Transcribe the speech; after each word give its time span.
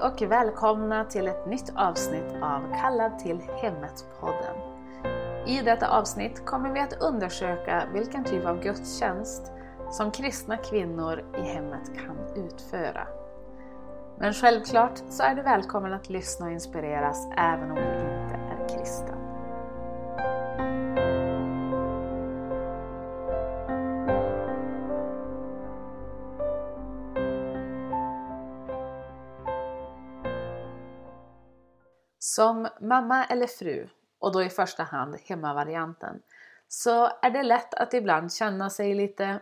Hej 0.00 0.08
och 0.08 0.22
välkomna 0.22 1.04
till 1.04 1.28
ett 1.28 1.46
nytt 1.46 1.72
avsnitt 1.76 2.34
av 2.42 2.80
Kallad 2.80 3.18
till 3.18 3.40
hemmet-podden. 3.62 4.56
I 5.46 5.60
detta 5.62 5.88
avsnitt 5.88 6.46
kommer 6.46 6.72
vi 6.72 6.80
att 6.80 7.02
undersöka 7.02 7.82
vilken 7.92 8.24
typ 8.24 8.46
av 8.46 8.62
gudstjänst 8.62 9.52
som 9.90 10.10
kristna 10.10 10.56
kvinnor 10.56 11.24
i 11.38 11.40
hemmet 11.40 11.90
kan 11.94 12.44
utföra. 12.44 13.06
Men 14.18 14.32
självklart 14.32 14.98
så 15.08 15.22
är 15.22 15.34
du 15.34 15.42
välkommen 15.42 15.92
att 15.92 16.08
lyssna 16.08 16.46
och 16.46 16.52
inspireras 16.52 17.28
även 17.36 17.70
om 17.70 17.76
du 17.76 17.82
inte 17.82 18.34
är 18.34 18.68
kristen. 18.68 19.29
Som 32.34 32.68
mamma 32.80 33.24
eller 33.24 33.46
fru, 33.46 33.88
och 34.18 34.32
då 34.32 34.42
i 34.42 34.50
första 34.50 34.82
hand 34.82 35.16
hemmavarianten, 35.24 36.22
så 36.68 37.10
är 37.22 37.30
det 37.30 37.42
lätt 37.42 37.74
att 37.74 37.94
ibland 37.94 38.32
känna 38.32 38.70
sig 38.70 38.94
lite, 38.94 39.40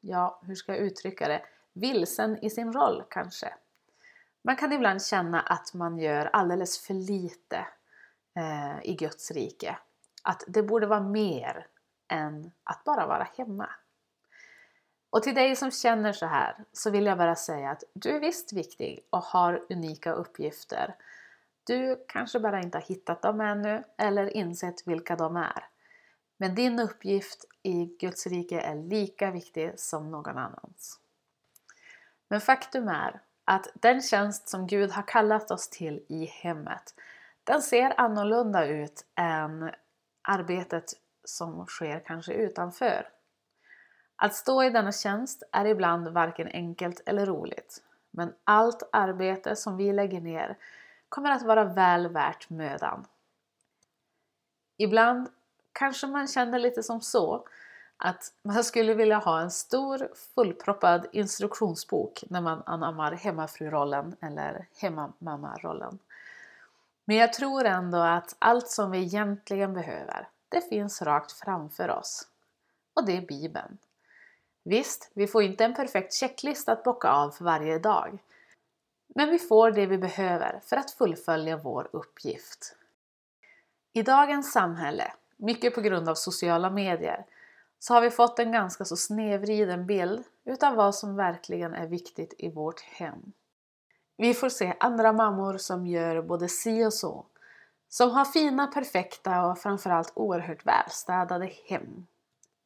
ja 0.00 0.40
hur 0.42 0.54
ska 0.54 0.72
jag 0.72 0.80
uttrycka 0.80 1.28
det, 1.28 1.42
vilsen 1.72 2.44
i 2.44 2.50
sin 2.50 2.72
roll 2.72 3.04
kanske. 3.10 3.54
Man 4.42 4.56
kan 4.56 4.72
ibland 4.72 5.02
känna 5.02 5.40
att 5.40 5.74
man 5.74 5.98
gör 5.98 6.30
alldeles 6.32 6.78
för 6.78 6.94
lite 6.94 7.66
eh, 8.36 8.90
i 8.90 8.94
Guds 8.94 9.30
rike. 9.30 9.78
Att 10.22 10.44
det 10.48 10.62
borde 10.62 10.86
vara 10.86 11.00
mer 11.00 11.66
än 12.08 12.52
att 12.64 12.84
bara 12.84 13.06
vara 13.06 13.28
hemma. 13.36 13.70
Och 15.10 15.22
till 15.22 15.34
dig 15.34 15.56
som 15.56 15.70
känner 15.70 16.12
så 16.12 16.26
här 16.26 16.64
så 16.72 16.90
vill 16.90 17.06
jag 17.06 17.18
bara 17.18 17.36
säga 17.36 17.70
att 17.70 17.84
du 17.92 18.10
är 18.10 18.20
visst 18.20 18.52
viktig 18.52 19.06
och 19.10 19.24
har 19.24 19.66
unika 19.70 20.12
uppgifter 20.12 20.94
du 21.64 22.04
kanske 22.08 22.40
bara 22.40 22.60
inte 22.60 22.78
har 22.78 22.82
hittat 22.82 23.22
dem 23.22 23.40
ännu 23.40 23.84
eller 23.98 24.36
insett 24.36 24.86
vilka 24.86 25.16
de 25.16 25.36
är. 25.36 25.64
Men 26.36 26.54
din 26.54 26.80
uppgift 26.80 27.44
i 27.62 27.84
Guds 27.84 28.26
rike 28.26 28.60
är 28.60 28.74
lika 28.74 29.30
viktig 29.30 29.72
som 29.76 30.10
någon 30.10 30.38
annans. 30.38 31.00
Men 32.28 32.40
faktum 32.40 32.88
är 32.88 33.20
att 33.44 33.66
den 33.74 34.02
tjänst 34.02 34.48
som 34.48 34.66
Gud 34.66 34.90
har 34.90 35.02
kallat 35.02 35.50
oss 35.50 35.68
till 35.68 36.04
i 36.08 36.24
hemmet, 36.24 36.94
den 37.44 37.62
ser 37.62 38.00
annorlunda 38.00 38.66
ut 38.66 39.04
än 39.14 39.70
arbetet 40.22 40.84
som 41.24 41.66
sker 41.66 42.00
kanske 42.06 42.32
utanför. 42.32 43.08
Att 44.16 44.34
stå 44.34 44.62
i 44.62 44.70
denna 44.70 44.92
tjänst 44.92 45.42
är 45.52 45.64
ibland 45.64 46.08
varken 46.08 46.48
enkelt 46.48 47.00
eller 47.06 47.26
roligt. 47.26 47.82
Men 48.10 48.32
allt 48.44 48.88
arbete 48.92 49.56
som 49.56 49.76
vi 49.76 49.92
lägger 49.92 50.20
ner 50.20 50.56
kommer 51.10 51.30
att 51.30 51.42
vara 51.42 51.64
väl 51.64 52.08
värt 52.08 52.50
mödan. 52.50 53.06
Ibland 54.76 55.28
kanske 55.72 56.06
man 56.06 56.28
känner 56.28 56.58
lite 56.58 56.82
som 56.82 57.00
så 57.00 57.44
att 57.96 58.32
man 58.42 58.64
skulle 58.64 58.94
vilja 58.94 59.18
ha 59.18 59.40
en 59.40 59.50
stor 59.50 60.08
fullproppad 60.34 61.06
instruktionsbok 61.12 62.24
när 62.28 62.40
man 62.40 62.62
anammar 62.66 63.12
hemmafrurollen 63.12 64.16
eller 64.20 64.66
hemmamammarollen. 64.76 65.98
Men 67.04 67.16
jag 67.16 67.32
tror 67.32 67.64
ändå 67.64 67.98
att 67.98 68.36
allt 68.38 68.68
som 68.68 68.90
vi 68.90 68.98
egentligen 68.98 69.74
behöver, 69.74 70.28
det 70.48 70.60
finns 70.60 71.02
rakt 71.02 71.32
framför 71.32 71.90
oss. 71.90 72.28
Och 72.94 73.06
det 73.06 73.16
är 73.16 73.26
Bibeln. 73.26 73.78
Visst, 74.62 75.10
vi 75.14 75.26
får 75.26 75.42
inte 75.42 75.64
en 75.64 75.74
perfekt 75.74 76.14
checklista 76.14 76.72
att 76.72 76.84
bocka 76.84 77.08
av 77.08 77.30
för 77.30 77.44
varje 77.44 77.78
dag. 77.78 78.18
Men 79.14 79.30
vi 79.30 79.38
får 79.38 79.70
det 79.70 79.86
vi 79.86 79.98
behöver 79.98 80.60
för 80.64 80.76
att 80.76 80.90
fullfölja 80.90 81.56
vår 81.56 81.88
uppgift. 81.92 82.76
I 83.92 84.02
dagens 84.02 84.52
samhälle, 84.52 85.12
mycket 85.36 85.74
på 85.74 85.80
grund 85.80 86.08
av 86.08 86.14
sociala 86.14 86.70
medier, 86.70 87.24
så 87.78 87.94
har 87.94 88.00
vi 88.00 88.10
fått 88.10 88.38
en 88.38 88.52
ganska 88.52 88.84
så 88.84 88.96
snedvriden 88.96 89.86
bild 89.86 90.24
utav 90.44 90.74
vad 90.74 90.94
som 90.94 91.16
verkligen 91.16 91.74
är 91.74 91.86
viktigt 91.86 92.34
i 92.38 92.48
vårt 92.48 92.80
hem. 92.80 93.32
Vi 94.16 94.34
får 94.34 94.48
se 94.48 94.76
andra 94.80 95.12
mammor 95.12 95.58
som 95.58 95.86
gör 95.86 96.22
både 96.22 96.48
si 96.48 96.84
och 96.84 96.94
så, 96.94 97.26
som 97.88 98.10
har 98.10 98.24
fina, 98.24 98.66
perfekta 98.66 99.46
och 99.46 99.58
framförallt 99.58 100.12
oerhört 100.14 100.66
välstädade 100.66 101.50
hem. 101.64 102.06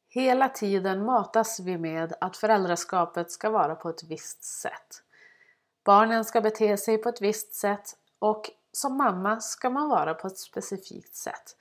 Hela 0.09 0.49
tiden 0.49 1.05
matas 1.05 1.59
vi 1.59 1.77
med 1.77 2.13
att 2.21 2.37
föräldraskapet 2.37 3.31
ska 3.31 3.49
vara 3.49 3.75
på 3.75 3.89
ett 3.89 4.03
visst 4.03 4.43
sätt. 4.43 5.03
Barnen 5.85 6.25
ska 6.25 6.41
bete 6.41 6.77
sig 6.77 6.97
på 6.97 7.09
ett 7.09 7.21
visst 7.21 7.53
sätt 7.53 7.95
och 8.19 8.51
som 8.71 8.97
mamma 8.97 9.39
ska 9.39 9.69
man 9.69 9.89
vara 9.89 10.13
på 10.13 10.27
ett 10.27 10.37
specifikt 10.37 11.15
sätt. 11.15 11.55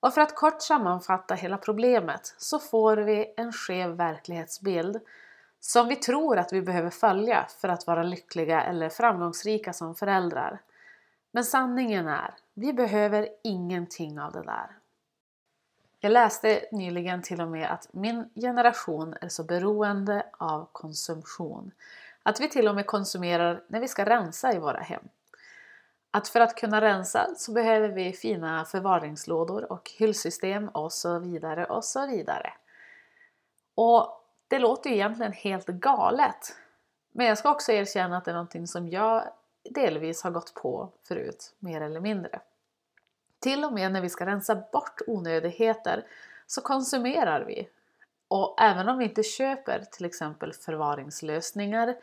Och 0.00 0.14
för 0.14 0.20
att 0.20 0.34
kort 0.34 0.62
sammanfatta 0.62 1.34
hela 1.34 1.58
problemet 1.58 2.34
så 2.38 2.58
får 2.58 2.96
vi 2.96 3.34
en 3.36 3.52
skev 3.52 3.90
verklighetsbild 3.90 5.00
som 5.60 5.88
vi 5.88 5.96
tror 5.96 6.38
att 6.38 6.52
vi 6.52 6.62
behöver 6.62 6.90
följa 6.90 7.46
för 7.60 7.68
att 7.68 7.86
vara 7.86 8.02
lyckliga 8.02 8.62
eller 8.62 8.88
framgångsrika 8.88 9.72
som 9.72 9.94
föräldrar. 9.94 10.60
Men 11.32 11.44
sanningen 11.44 12.08
är, 12.08 12.34
vi 12.54 12.72
behöver 12.72 13.28
ingenting 13.44 14.20
av 14.20 14.32
det 14.32 14.42
där. 14.42 14.76
Jag 16.00 16.12
läste 16.12 16.64
nyligen 16.72 17.22
till 17.22 17.40
och 17.40 17.48
med 17.48 17.72
att 17.72 17.88
min 17.92 18.30
generation 18.34 19.14
är 19.20 19.28
så 19.28 19.44
beroende 19.44 20.26
av 20.38 20.68
konsumtion. 20.72 21.70
Att 22.28 22.40
vi 22.40 22.48
till 22.48 22.68
och 22.68 22.74
med 22.74 22.86
konsumerar 22.86 23.64
när 23.68 23.80
vi 23.80 23.88
ska 23.88 24.04
rensa 24.04 24.52
i 24.52 24.58
våra 24.58 24.80
hem. 24.80 25.02
Att 26.10 26.28
för 26.28 26.40
att 26.40 26.56
kunna 26.56 26.80
rensa 26.80 27.34
så 27.36 27.52
behöver 27.52 27.88
vi 27.88 28.12
fina 28.12 28.64
förvaringslådor 28.64 29.72
och 29.72 29.90
hyllsystem 29.98 30.68
och 30.68 30.92
så 30.92 31.18
vidare 31.18 31.64
och 31.64 31.84
så 31.84 32.06
vidare. 32.06 32.52
Och 33.74 34.24
det 34.48 34.58
låter 34.58 34.90
ju 34.90 34.96
egentligen 34.96 35.32
helt 35.32 35.66
galet. 35.66 36.56
Men 37.12 37.26
jag 37.26 37.38
ska 37.38 37.50
också 37.50 37.72
erkänna 37.72 38.16
att 38.16 38.24
det 38.24 38.30
är 38.30 38.34
någonting 38.34 38.66
som 38.66 38.88
jag 38.88 39.24
delvis 39.70 40.22
har 40.22 40.30
gått 40.30 40.54
på 40.54 40.92
förut, 41.08 41.54
mer 41.58 41.80
eller 41.80 42.00
mindre. 42.00 42.40
Till 43.38 43.64
och 43.64 43.72
med 43.72 43.92
när 43.92 44.00
vi 44.00 44.08
ska 44.08 44.26
rensa 44.26 44.54
bort 44.72 45.00
onödigheter 45.06 46.06
så 46.46 46.60
konsumerar 46.60 47.44
vi 47.44 47.68
och 48.28 48.60
även 48.60 48.88
om 48.88 48.98
vi 48.98 49.04
inte 49.04 49.22
köper 49.22 49.84
till 49.90 50.06
exempel 50.06 50.52
förvaringslösningar 50.52 51.96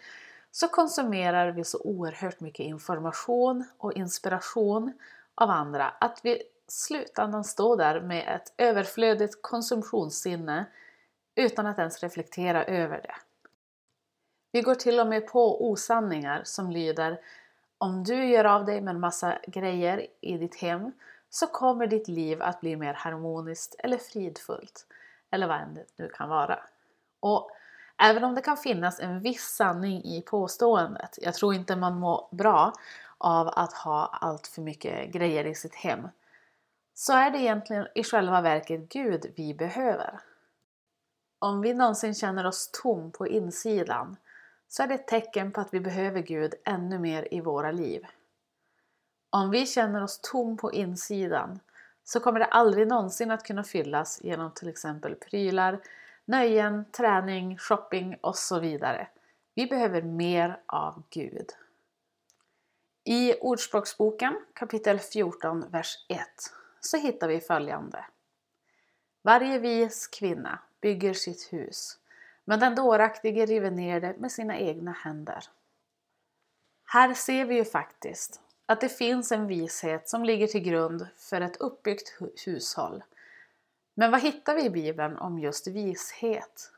så 0.51 0.67
konsumerar 0.67 1.51
vi 1.51 1.63
så 1.63 1.79
oerhört 1.83 2.39
mycket 2.39 2.65
information 2.65 3.65
och 3.77 3.93
inspiration 3.93 4.93
av 5.35 5.49
andra 5.49 5.89
att 5.89 6.19
vi 6.23 6.43
slutändan 6.67 7.43
står 7.43 7.77
där 7.77 8.01
med 8.01 8.35
ett 8.35 8.53
överflödigt 8.57 9.41
konsumtionssinne 9.41 10.65
utan 11.35 11.65
att 11.65 11.79
ens 11.79 12.03
reflektera 12.03 12.65
över 12.65 13.01
det. 13.01 13.15
Vi 14.51 14.61
går 14.61 14.75
till 14.75 14.99
och 14.99 15.07
med 15.07 15.27
på 15.27 15.69
osanningar 15.71 16.41
som 16.43 16.71
lyder 16.71 17.19
om 17.77 18.03
du 18.03 18.25
gör 18.25 18.45
av 18.45 18.65
dig 18.65 18.81
med 18.81 18.95
en 18.95 18.99
massa 18.99 19.37
grejer 19.47 20.07
i 20.21 20.37
ditt 20.37 20.55
hem 20.55 20.91
så 21.29 21.47
kommer 21.47 21.87
ditt 21.87 22.07
liv 22.07 22.41
att 22.41 22.61
bli 22.61 22.75
mer 22.75 22.93
harmoniskt 22.93 23.75
eller 23.79 23.97
fridfullt 23.97 24.85
eller 25.35 25.47
vad 25.47 25.59
det 25.59 25.85
nu 25.96 26.09
kan 26.09 26.29
vara. 26.29 26.59
Och 27.19 27.51
även 27.97 28.23
om 28.23 28.35
det 28.35 28.41
kan 28.41 28.57
finnas 28.57 29.00
en 29.00 29.19
viss 29.19 29.44
sanning 29.44 30.03
i 30.03 30.22
påståendet, 30.22 31.19
jag 31.22 31.34
tror 31.34 31.53
inte 31.53 31.75
man 31.75 32.00
mår 32.00 32.28
bra 32.31 32.73
av 33.18 33.47
att 33.47 33.73
ha 33.73 34.06
allt 34.22 34.47
för 34.47 34.62
mycket 34.62 35.12
grejer 35.12 35.46
i 35.46 35.56
sitt 35.56 35.75
hem, 35.75 36.07
så 36.94 37.13
är 37.13 37.31
det 37.31 37.40
egentligen 37.40 37.88
i 37.96 38.03
själva 38.03 38.41
verket 38.41 38.90
Gud 38.90 39.34
vi 39.35 39.53
behöver. 39.53 40.20
Om 41.40 41.61
vi 41.61 41.73
någonsin 41.73 42.16
känner 42.16 42.46
oss 42.46 42.70
tom 42.84 43.11
på 43.11 43.28
insidan 43.28 44.17
så 44.67 44.84
är 44.84 44.88
det 44.88 44.93
ett 44.93 45.08
tecken 45.08 45.52
på 45.52 45.61
att 45.61 45.73
vi 45.73 45.79
behöver 45.79 46.22
Gud 46.22 46.53
ännu 46.66 46.99
mer 46.99 47.34
i 47.34 47.41
våra 47.41 47.72
liv. 47.72 48.05
Om 49.29 49.49
vi 49.49 49.66
känner 49.66 50.03
oss 50.03 50.20
tom 50.23 50.58
på 50.58 50.73
insidan 50.73 51.59
så 52.07 52.19
kommer 52.19 52.40
det 52.40 52.46
aldrig 52.46 52.87
någonsin 52.87 53.31
att 53.31 53.43
kunna 53.43 53.63
fyllas 53.63 54.19
genom 54.23 54.52
till 54.52 54.69
exempel 54.69 55.16
prylar, 55.16 55.79
nöjen, 56.25 56.85
träning, 56.91 57.57
shopping 57.57 58.17
och 58.22 58.35
så 58.35 58.59
vidare. 58.59 59.07
Vi 59.55 59.67
behöver 59.67 60.02
mer 60.02 60.61
av 60.66 61.03
Gud. 61.09 61.52
I 63.03 63.40
Ordspråksboken 63.40 64.46
kapitel 64.53 64.99
14, 64.99 65.66
vers 65.69 66.05
1 66.09 66.19
så 66.79 66.97
hittar 66.97 67.28
vi 67.28 67.40
följande. 67.40 68.05
Varje 69.22 69.59
vis 69.59 70.07
kvinna 70.07 70.59
bygger 70.81 71.13
sitt 71.13 71.53
hus, 71.53 71.99
men 72.46 72.59
den 72.59 72.75
dåraktige 72.75 73.46
river 73.46 73.72
ner 73.72 74.02
det 74.02 74.17
med 74.17 74.31
sina 74.31 74.57
egna 74.57 74.91
händer. 74.91 75.43
Här 76.85 77.13
ser 77.13 77.46
vi 77.46 77.55
ju 77.55 77.66
faktiskt 77.66 78.41
att 78.66 78.82
det 78.82 78.90
finns 78.90 79.32
en 79.32 79.47
vishet 79.47 80.09
som 80.09 80.23
ligger 80.23 80.47
till 80.47 80.62
grund 80.62 81.08
för 81.17 81.41
ett 81.41 81.58
uppbyggt 81.58 82.22
hushåll. 82.46 83.03
Men 83.94 84.12
vad 84.12 84.22
hittar 84.22 84.56
vi 84.56 84.66
i 84.66 84.70
Bibeln 84.70 85.17
om 85.17 85.40
just 85.40 85.67
vishet? 85.67 86.72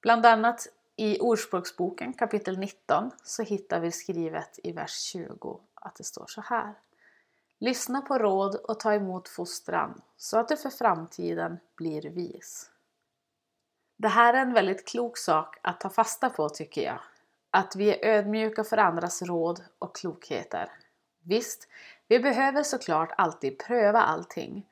Bland 0.00 0.26
annat 0.26 0.66
I 0.96 1.20
Ordspråksboken 1.20 2.12
kapitel 2.12 2.58
19 2.58 3.10
så 3.24 3.42
hittar 3.42 3.80
vi 3.80 3.92
skrivet 3.92 4.58
i 4.62 4.72
vers 4.72 5.00
20 5.00 5.60
att 5.74 5.96
det 5.96 6.04
står 6.04 6.26
så 6.26 6.40
här. 6.40 6.74
Lyssna 7.58 8.00
på 8.00 8.18
råd 8.18 8.54
och 8.54 8.80
ta 8.80 8.94
emot 8.94 9.28
fostran 9.28 10.00
så 10.16 10.38
att 10.38 10.48
du 10.48 10.56
för 10.56 10.70
framtiden 10.70 11.58
blir 11.76 12.02
vis. 12.02 12.70
Det 13.96 14.08
här 14.08 14.34
är 14.34 14.38
en 14.38 14.52
väldigt 14.52 14.88
klok 14.88 15.18
sak 15.18 15.56
att 15.62 15.80
ta 15.80 15.90
fasta 15.90 16.30
på 16.30 16.48
tycker 16.48 16.82
jag. 16.82 16.98
Att 17.50 17.76
vi 17.76 17.90
är 17.90 18.16
ödmjuka 18.16 18.64
för 18.64 18.76
andras 18.76 19.22
råd 19.22 19.64
och 19.78 19.96
klokheter. 19.96 20.70
Visst, 21.22 21.68
vi 22.08 22.18
behöver 22.18 22.62
såklart 22.62 23.12
alltid 23.16 23.58
pröva 23.58 24.02
allting. 24.02 24.66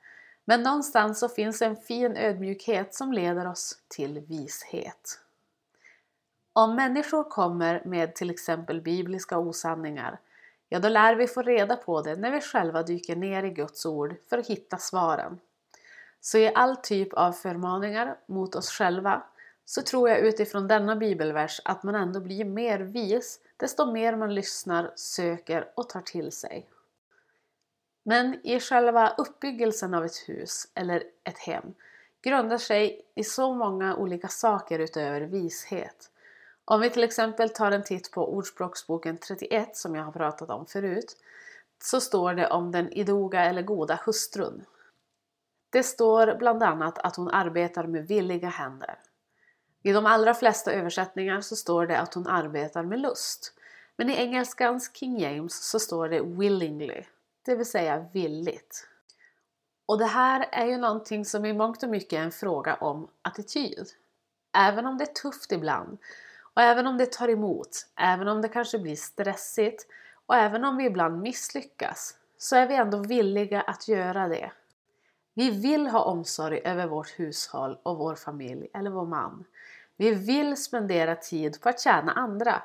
Men 0.45 0.63
någonstans 0.63 1.19
så 1.19 1.29
finns 1.29 1.61
en 1.61 1.75
fin 1.75 2.17
ödmjukhet 2.17 2.95
som 2.95 3.13
leder 3.13 3.47
oss 3.47 3.77
till 3.87 4.19
vishet. 4.19 5.19
Om 6.53 6.75
människor 6.75 7.23
kommer 7.23 7.81
med 7.85 8.15
till 8.15 8.29
exempel 8.29 8.81
bibliska 8.81 9.37
osanningar, 9.37 10.19
ja 10.69 10.79
då 10.79 10.89
lär 10.89 11.15
vi 11.15 11.27
få 11.27 11.41
reda 11.41 11.75
på 11.75 12.01
det 12.01 12.15
när 12.15 12.31
vi 12.31 12.41
själva 12.41 12.83
dyker 12.83 13.15
ner 13.15 13.43
i 13.43 13.49
Guds 13.49 13.85
ord 13.85 14.15
för 14.29 14.37
att 14.37 14.47
hitta 14.47 14.77
svaren. 14.77 15.39
Så 16.21 16.37
i 16.37 16.51
all 16.55 16.75
typ 16.75 17.13
av 17.13 17.31
förmaningar 17.31 18.17
mot 18.25 18.55
oss 18.55 18.69
själva 18.69 19.23
så 19.69 19.81
tror 19.81 20.09
jag 20.09 20.19
utifrån 20.19 20.67
denna 20.67 20.95
bibelvers 20.95 21.61
att 21.65 21.83
man 21.83 21.95
ändå 21.95 22.19
blir 22.19 22.45
mer 22.45 22.79
vis 22.79 23.39
desto 23.57 23.91
mer 23.91 24.15
man 24.15 24.35
lyssnar, 24.35 24.91
söker 24.95 25.71
och 25.75 25.89
tar 25.89 26.01
till 26.01 26.31
sig. 26.31 26.67
Men 28.03 28.47
i 28.47 28.59
själva 28.59 29.13
uppbyggelsen 29.17 29.93
av 29.93 30.05
ett 30.05 30.29
hus 30.29 30.67
eller 30.73 31.03
ett 31.23 31.37
hem 31.37 31.73
grundar 32.21 32.57
sig 32.57 33.01
i 33.15 33.23
så 33.23 33.53
många 33.53 33.95
olika 33.95 34.27
saker 34.27 34.79
utöver 34.79 35.21
vishet. 35.21 36.11
Om 36.65 36.81
vi 36.81 36.89
till 36.89 37.03
exempel 37.03 37.49
tar 37.49 37.71
en 37.71 37.83
titt 37.83 38.11
på 38.11 38.33
Ordspråksboken 38.33 39.17
31 39.17 39.77
som 39.77 39.95
jag 39.95 40.03
har 40.03 40.11
pratat 40.11 40.49
om 40.49 40.65
förut 40.65 41.17
så 41.83 42.01
står 42.01 42.33
det 42.33 42.47
om 42.47 42.71
den 42.71 42.91
idoga 42.91 43.45
eller 43.45 43.61
goda 43.61 43.99
hustrun. 44.05 44.65
Det 45.69 45.83
står 45.83 46.35
bland 46.39 46.63
annat 46.63 46.97
att 46.99 47.15
hon 47.15 47.29
arbetar 47.29 47.87
med 47.87 48.07
villiga 48.07 48.49
händer. 48.49 48.99
I 49.87 49.91
de 49.91 50.05
allra 50.05 50.33
flesta 50.33 50.71
översättningar 50.71 51.41
så 51.41 51.55
står 51.55 51.87
det 51.87 51.99
att 51.99 52.13
hon 52.13 52.27
arbetar 52.27 52.83
med 52.83 52.99
lust. 52.99 53.53
Men 53.95 54.09
i 54.09 54.13
engelskans 54.13 54.91
King 54.93 55.19
James 55.19 55.69
så 55.69 55.79
står 55.79 56.09
det 56.09 56.21
willingly, 56.21 57.03
det 57.45 57.55
vill 57.55 57.65
säga 57.65 58.05
villigt. 58.13 58.87
Och 59.85 59.97
det 59.97 60.05
här 60.05 60.49
är 60.51 60.65
ju 60.65 60.77
någonting 60.77 61.25
som 61.25 61.45
i 61.45 61.53
mångt 61.53 61.83
och 61.83 61.89
mycket 61.89 62.19
är 62.19 62.23
en 62.23 62.31
fråga 62.31 62.75
om 62.75 63.07
attityd. 63.21 63.87
Även 64.57 64.85
om 64.85 64.97
det 64.97 65.03
är 65.03 65.13
tufft 65.13 65.51
ibland 65.51 65.97
och 66.53 66.61
även 66.61 66.87
om 66.87 66.97
det 66.97 67.11
tar 67.11 67.29
emot, 67.29 67.87
även 67.95 68.27
om 68.27 68.41
det 68.41 68.49
kanske 68.49 68.79
blir 68.79 68.95
stressigt 68.95 69.87
och 70.25 70.35
även 70.35 70.63
om 70.63 70.77
vi 70.77 70.85
ibland 70.85 71.21
misslyckas 71.21 72.15
så 72.37 72.55
är 72.55 72.67
vi 72.67 72.75
ändå 72.75 72.97
villiga 72.97 73.61
att 73.61 73.87
göra 73.87 74.27
det. 74.27 74.51
Vi 75.33 75.51
vill 75.51 75.87
ha 75.87 76.03
omsorg 76.03 76.61
över 76.63 76.87
vårt 76.87 77.19
hushåll 77.19 77.77
och 77.83 77.97
vår 77.97 78.15
familj 78.15 78.67
eller 78.73 78.89
vår 78.89 79.05
man. 79.05 79.45
Vi 79.97 80.11
vill 80.11 80.57
spendera 80.57 81.15
tid 81.15 81.61
på 81.61 81.69
att 81.69 81.79
tjäna 81.79 82.11
andra. 82.11 82.63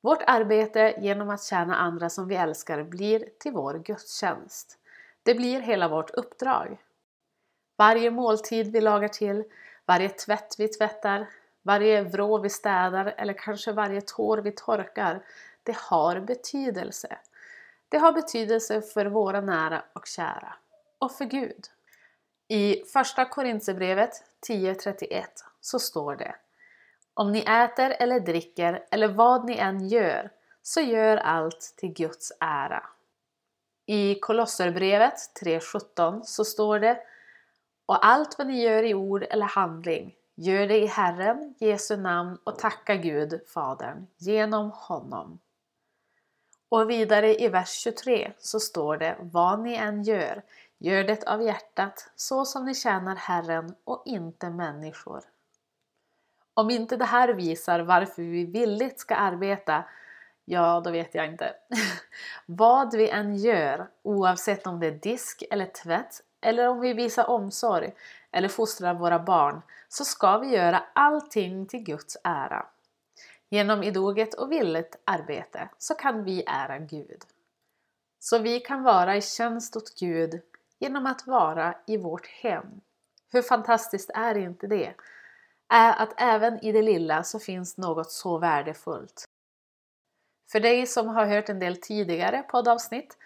Vårt 0.00 0.22
arbete 0.26 0.94
genom 1.00 1.30
att 1.30 1.42
tjäna 1.42 1.76
andra 1.76 2.10
som 2.10 2.28
vi 2.28 2.34
älskar 2.36 2.82
blir 2.82 3.28
till 3.38 3.52
vår 3.52 3.74
gudstjänst. 3.74 4.78
Det 5.22 5.34
blir 5.34 5.60
hela 5.60 5.88
vårt 5.88 6.10
uppdrag. 6.10 6.78
Varje 7.76 8.10
måltid 8.10 8.72
vi 8.72 8.80
lagar 8.80 9.08
till, 9.08 9.44
varje 9.86 10.08
tvätt 10.08 10.54
vi 10.58 10.68
tvättar, 10.68 11.26
varje 11.62 12.02
vrå 12.02 12.38
vi 12.38 12.50
städar 12.50 13.14
eller 13.16 13.32
kanske 13.32 13.72
varje 13.72 14.00
tår 14.00 14.38
vi 14.38 14.52
torkar, 14.52 15.24
det 15.62 15.76
har 15.76 16.20
betydelse. 16.20 17.18
Det 17.88 17.98
har 17.98 18.12
betydelse 18.12 18.82
för 18.82 19.06
våra 19.06 19.40
nära 19.40 19.84
och 19.92 20.06
kära 20.06 20.54
och 20.98 21.12
för 21.12 21.24
Gud. 21.24 21.66
I 22.48 22.84
första 22.92 23.24
Korintierbrevet 23.24 24.10
10.31 24.48 25.24
så 25.60 25.78
står 25.78 26.16
det 26.16 26.34
om 27.18 27.32
ni 27.32 27.40
äter 27.40 27.90
eller 27.98 28.20
dricker 28.20 28.84
eller 28.90 29.08
vad 29.08 29.44
ni 29.44 29.56
än 29.56 29.88
gör 29.88 30.30
så 30.62 30.80
gör 30.80 31.16
allt 31.16 31.74
till 31.76 31.92
Guds 31.92 32.32
ära. 32.40 32.82
I 33.86 34.14
Kolosserbrevet 34.14 35.14
3.17 35.42 36.22
så 36.22 36.44
står 36.44 36.78
det 36.78 36.98
Och 37.86 38.06
allt 38.06 38.38
vad 38.38 38.46
ni 38.46 38.62
gör 38.62 38.82
i 38.82 38.94
ord 38.94 39.26
eller 39.30 39.46
handling 39.46 40.14
Gör 40.34 40.66
det 40.66 40.78
i 40.78 40.86
Herren, 40.86 41.54
Jesu 41.58 41.96
namn 41.96 42.38
och 42.44 42.58
tacka 42.58 42.94
Gud, 42.94 43.40
Fadern, 43.46 44.06
genom 44.16 44.70
honom. 44.70 45.38
Och 46.68 46.90
vidare 46.90 47.42
i 47.42 47.48
vers 47.48 47.70
23 47.70 48.32
så 48.38 48.60
står 48.60 48.96
det 48.96 49.16
Vad 49.20 49.60
ni 49.60 49.74
än 49.74 50.02
gör, 50.02 50.42
gör 50.78 51.04
det 51.04 51.28
av 51.28 51.42
hjärtat 51.42 52.10
så 52.16 52.44
som 52.44 52.64
ni 52.64 52.74
tjänar 52.74 53.16
Herren 53.16 53.74
och 53.84 54.02
inte 54.06 54.50
människor. 54.50 55.22
Om 56.58 56.70
inte 56.70 56.96
det 56.96 57.04
här 57.04 57.28
visar 57.28 57.80
varför 57.80 58.22
vi 58.22 58.44
villigt 58.44 59.00
ska 59.00 59.14
arbeta, 59.14 59.84
ja 60.44 60.80
då 60.84 60.90
vet 60.90 61.14
jag 61.14 61.26
inte. 61.26 61.54
Vad 62.46 62.94
vi 62.94 63.10
än 63.10 63.36
gör, 63.36 63.88
oavsett 64.02 64.66
om 64.66 64.80
det 64.80 64.86
är 64.86 64.92
disk 64.92 65.42
eller 65.50 65.66
tvätt 65.66 66.22
eller 66.40 66.68
om 66.68 66.80
vi 66.80 66.92
visar 66.92 67.30
omsorg 67.30 67.94
eller 68.30 68.48
fostrar 68.48 68.94
våra 68.94 69.18
barn, 69.18 69.62
så 69.88 70.04
ska 70.04 70.38
vi 70.38 70.48
göra 70.48 70.84
allting 70.92 71.66
till 71.66 71.82
Guds 71.82 72.16
ära. 72.24 72.66
Genom 73.50 73.82
idoget 73.82 74.34
och 74.34 74.52
villigt 74.52 74.96
arbete 75.04 75.68
så 75.78 75.94
kan 75.94 76.24
vi 76.24 76.44
ära 76.46 76.78
Gud. 76.78 77.22
Så 78.18 78.38
vi 78.38 78.60
kan 78.60 78.82
vara 78.82 79.16
i 79.16 79.22
tjänst 79.22 79.76
åt 79.76 80.00
Gud 80.00 80.40
genom 80.78 81.06
att 81.06 81.26
vara 81.26 81.74
i 81.86 81.96
vårt 81.96 82.26
hem. 82.26 82.80
Hur 83.32 83.42
fantastiskt 83.42 84.10
är 84.14 84.34
inte 84.38 84.66
det? 84.66 84.94
Är 85.68 86.02
att 86.02 86.14
även 86.16 86.64
i 86.64 86.72
det 86.72 86.82
lilla 86.82 87.22
så 87.22 87.38
finns 87.38 87.78
något 87.78 88.10
så 88.10 88.38
värdefullt. 88.38 89.24
För 90.52 90.60
dig 90.60 90.86
som 90.86 91.08
har 91.08 91.26
hört 91.26 91.48
en 91.48 91.58
del 91.58 91.76
tidigare 91.80 92.42
poddavsnitt 92.42 93.16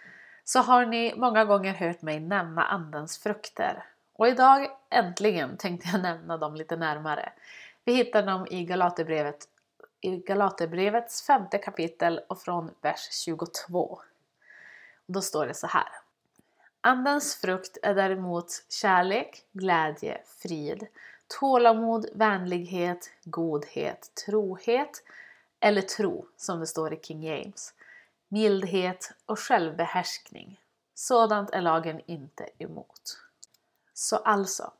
så 0.44 0.58
har 0.58 0.86
ni 0.86 1.14
många 1.16 1.44
gånger 1.44 1.72
hört 1.72 2.02
mig 2.02 2.20
nämna 2.20 2.64
Andens 2.64 3.18
frukter. 3.18 3.84
Och 4.12 4.28
idag 4.28 4.70
äntligen 4.90 5.56
tänkte 5.56 5.88
jag 5.92 6.02
nämna 6.02 6.36
dem 6.36 6.54
lite 6.54 6.76
närmare. 6.76 7.32
Vi 7.84 7.94
hittar 7.94 8.22
dem 8.22 8.46
i 8.50 8.64
Galaterbrevet, 8.64 9.48
i 10.00 10.16
Galaterbrevets 10.16 11.26
femte 11.26 11.58
kapitel 11.58 12.20
och 12.28 12.40
från 12.40 12.70
vers 12.80 13.08
22. 13.24 13.80
Och 13.80 14.02
då 15.06 15.20
står 15.20 15.46
det 15.46 15.54
så 15.54 15.66
här. 15.66 15.88
Andens 16.80 17.36
frukt 17.36 17.78
är 17.82 17.94
däremot 17.94 18.46
kärlek, 18.68 19.44
glädje, 19.52 20.20
frid, 20.42 20.86
tålamod, 21.38 22.06
vänlighet, 22.14 23.10
godhet, 23.24 24.12
trohet 24.26 25.02
eller 25.60 25.82
tro 25.82 26.26
som 26.36 26.60
det 26.60 26.66
står 26.66 26.92
i 26.92 27.00
King 27.02 27.22
James, 27.22 27.74
mildhet 28.28 29.12
och 29.26 29.38
självbehärskning. 29.38 30.60
Sådant 30.94 31.50
är 31.50 31.60
lagen 31.60 32.00
inte 32.06 32.48
emot. 32.58 33.18
Så 33.94 34.16
alltså, 34.16 34.72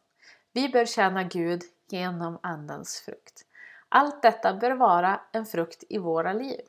vi 0.52 0.68
bör 0.68 0.84
tjäna 0.84 1.22
Gud 1.22 1.62
genom 1.88 2.38
Andens 2.42 3.00
frukt. 3.00 3.44
Allt 3.88 4.22
detta 4.22 4.54
bör 4.54 4.70
vara 4.70 5.20
en 5.32 5.46
frukt 5.46 5.84
i 5.88 5.98
våra 5.98 6.32
liv, 6.32 6.60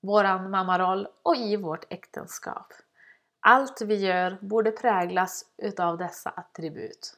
våran 0.00 0.50
mammaroll 0.50 1.08
och 1.22 1.36
i 1.36 1.56
vårt 1.56 1.92
äktenskap. 1.92 2.72
Allt 3.40 3.80
vi 3.80 3.94
gör 3.94 4.38
borde 4.40 4.70
präglas 4.70 5.44
utav 5.56 5.98
dessa 5.98 6.30
attribut. 6.30 7.16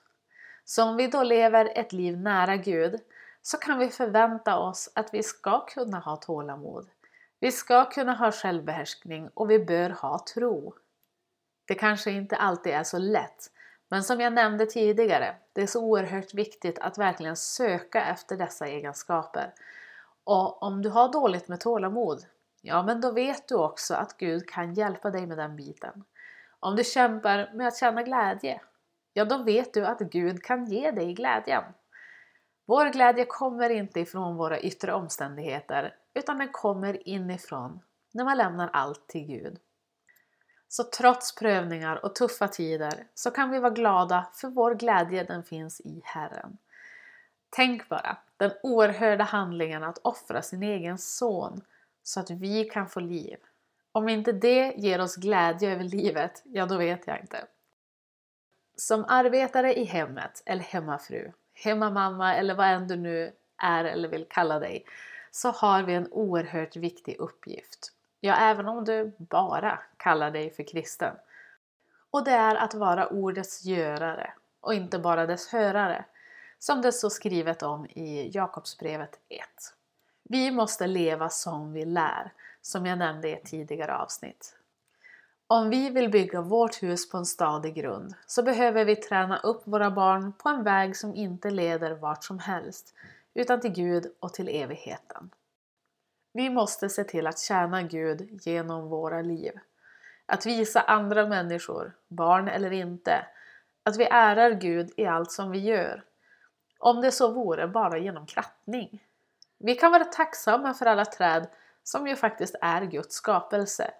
Så 0.65 0.85
om 0.85 0.97
vi 0.97 1.07
då 1.07 1.23
lever 1.23 1.73
ett 1.75 1.93
liv 1.93 2.21
nära 2.21 2.57
Gud 2.57 3.01
så 3.43 3.57
kan 3.57 3.79
vi 3.79 3.89
förvänta 3.89 4.59
oss 4.59 4.93
att 4.95 5.15
vi 5.15 5.23
ska 5.23 5.67
kunna 5.67 5.99
ha 5.99 6.17
tålamod. 6.17 6.89
Vi 7.41 7.53
ska 7.53 7.85
kunna 7.85 8.15
ha 8.15 8.33
självbehärskning 8.33 9.31
och 9.35 9.51
vi 9.51 9.59
bör 9.59 9.91
ha 9.91 10.25
tro. 10.35 10.75
Det 11.65 11.75
kanske 11.75 12.11
inte 12.11 12.37
alltid 12.37 12.73
är 12.73 12.85
så 12.85 12.99
lätt 12.99 13.51
men 13.95 14.05
som 14.05 14.21
jag 14.21 14.33
nämnde 14.33 14.67
tidigare, 14.67 15.37
det 15.53 15.63
är 15.63 15.67
så 15.67 15.85
oerhört 15.85 16.35
viktigt 16.35 16.79
att 16.79 16.99
verkligen 16.99 17.37
söka 17.37 18.05
efter 18.05 18.37
dessa 18.37 18.67
egenskaper. 18.67 19.55
Och 20.25 20.63
om 20.63 20.83
du 20.83 20.89
har 20.89 21.13
dåligt 21.13 21.49
med 21.49 21.61
tålamod, 21.61 22.25
ja 22.61 22.83
men 22.83 23.01
då 23.01 23.13
vet 23.13 23.49
du 23.49 23.55
också 23.55 23.95
att 23.95 24.17
Gud 24.19 24.49
kan 24.49 24.75
hjälpa 24.75 25.11
dig 25.11 25.27
med 25.27 25.39
den 25.39 25.57
biten. 25.57 26.05
Om 26.61 26.77
du 26.77 26.85
kämpar 26.85 27.51
med 27.55 27.69
att 27.69 27.77
känna 27.77 28.03
glädje, 28.03 28.61
ja 29.15 29.25
då 29.25 29.43
vet 29.43 29.75
du 29.75 29.87
att 29.87 29.99
Gud 29.99 30.43
kan 30.43 30.65
ge 30.65 30.91
dig 30.91 31.15
glädjen. 31.15 31.65
Vår 32.67 32.87
glädje 32.87 33.25
kommer 33.25 33.71
inte 33.71 34.01
ifrån 34.01 34.37
våra 34.37 34.61
yttre 34.61 34.93
omständigheter 34.93 35.95
utan 36.15 36.39
den 36.39 36.49
kommer 36.53 37.09
inifrån 37.09 37.81
när 38.13 38.25
man 38.25 38.37
lämnar 38.37 38.71
allt 38.73 39.07
till 39.07 39.27
Gud. 39.27 39.59
Så 40.69 40.85
trots 40.85 41.35
prövningar 41.35 42.05
och 42.05 42.15
tuffa 42.15 42.49
tider 42.49 43.07
så 43.15 43.31
kan 43.31 43.51
vi 43.51 43.59
vara 43.59 43.71
glada 43.71 44.27
för 44.33 44.49
vår 44.49 44.75
glädje 44.75 45.25
den 45.25 45.43
finns 45.43 45.81
i 45.81 46.01
Herren. 46.05 46.59
Tänk 47.51 47.89
bara, 47.89 48.17
den 48.37 48.51
oerhörda 48.63 49.25
handlingen 49.25 49.85
att 49.85 49.99
offra 50.03 50.43
sin 50.43 50.63
egen 50.63 50.99
son 50.99 51.61
så 52.03 52.21
att 52.21 52.31
vi 52.31 52.65
kan 52.65 52.89
få 52.89 53.01
liv. 53.01 53.37
Om 53.93 54.09
inte 54.09 54.33
det 54.33 54.75
ger 54.77 55.01
oss 55.01 55.17
glädje 55.17 55.73
över 55.73 55.85
livet, 55.85 56.43
ja 56.45 56.67
då 56.67 56.77
vet 56.77 57.07
jag 57.07 57.21
inte. 57.21 57.47
Som 58.77 59.05
arbetare 59.09 59.75
i 59.75 59.85
hemmet, 59.85 60.43
eller 60.47 60.63
hemmafru, 60.63 61.33
hemmamamma 61.55 62.35
eller 62.35 62.55
vad 62.55 62.67
än 62.67 62.89
du 62.89 62.97
nu 62.97 63.33
är 63.57 63.85
eller 63.85 64.09
vill 64.09 64.27
kalla 64.29 64.59
dig, 64.59 64.85
så 65.31 65.51
har 65.51 65.83
vi 65.83 65.95
en 65.95 66.13
oerhört 66.13 66.77
viktig 66.77 67.17
uppgift. 67.19 67.93
Ja, 68.21 68.35
även 68.35 68.69
om 68.69 68.85
du 68.85 69.13
bara 69.19 69.79
kallar 69.97 70.31
dig 70.31 70.51
för 70.51 70.63
kristen. 70.63 71.17
Och 72.11 72.25
det 72.25 72.31
är 72.31 72.57
att 72.57 72.75
vara 72.75 73.09
ordets 73.09 73.65
görare 73.65 74.33
och 74.61 74.75
inte 74.75 74.99
bara 74.99 75.27
dess 75.27 75.49
hörare, 75.49 76.05
som 76.59 76.83
det 76.83 76.93
står 76.93 77.11
skrivet 77.11 77.63
om 77.63 77.87
i 77.87 78.31
Jakobsbrevet 78.35 79.19
1. 79.29 79.41
Vi 80.23 80.51
måste 80.51 80.87
leva 80.87 81.29
som 81.29 81.73
vi 81.73 81.85
lär, 81.85 82.33
som 82.63 82.87
jag 82.87 82.99
nämnde 82.99 83.29
i 83.29 83.33
ett 83.33 83.45
tidigare 83.45 83.97
avsnitt. 83.97 84.57
Om 85.55 85.71
vi 85.71 85.91
vill 85.91 86.11
bygga 86.11 86.41
vårt 86.41 86.83
hus 86.83 87.11
på 87.11 87.17
en 87.17 87.27
stadig 87.27 87.75
grund 87.75 88.15
så 88.27 88.43
behöver 88.43 88.85
vi 88.85 88.97
träna 88.97 89.39
upp 89.39 89.63
våra 89.65 89.91
barn 89.91 90.33
på 90.33 90.49
en 90.49 90.65
väg 90.65 90.97
som 90.97 91.15
inte 91.15 91.51
leder 91.51 91.95
vart 91.95 92.25
som 92.25 92.39
helst, 92.39 92.95
utan 93.35 93.61
till 93.61 93.73
Gud 93.73 94.07
och 94.21 94.35
till 94.35 94.49
evigheten. 94.49 95.31
Vi 96.33 96.51
måste 96.51 96.89
se 96.89 97.05
till 97.05 97.27
att 97.27 97.39
tjäna 97.39 97.83
Gud 97.83 98.41
genom 98.47 98.89
våra 98.89 99.23
liv. 99.23 99.53
Att 100.27 100.47
visa 100.47 100.81
andra 100.81 101.27
människor, 101.27 101.93
barn 102.09 102.49
eller 102.49 102.71
inte, 102.71 103.27
att 103.83 103.97
vi 103.97 104.05
ärar 104.05 104.51
Gud 104.51 104.91
i 104.97 105.07
allt 105.07 105.33
som 105.33 105.51
vi 105.51 105.59
gör. 105.59 106.05
Om 106.79 107.01
det 107.01 107.13
så 107.13 107.33
vore 107.33 107.69
bara 107.69 107.99
genom 107.99 108.27
krattning. 108.27 109.05
Vi 109.59 109.75
kan 109.75 109.93
vara 109.93 110.05
tacksamma 110.05 110.75
för 110.75 110.87
alla 110.87 111.05
träd 111.05 111.47
som 111.83 112.07
ju 112.07 112.17
faktiskt 112.17 112.55
är 112.61 112.83
Guds 112.83 113.15
skapelse. 113.15 113.91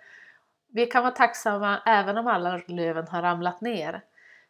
Vi 0.77 0.87
kan 0.87 1.03
vara 1.03 1.15
tacksamma 1.15 1.83
även 1.87 2.19
om 2.19 2.27
alla 2.27 2.61
löven 2.67 3.09
har 3.09 3.23
ramlat 3.23 3.61
ner. 3.61 4.01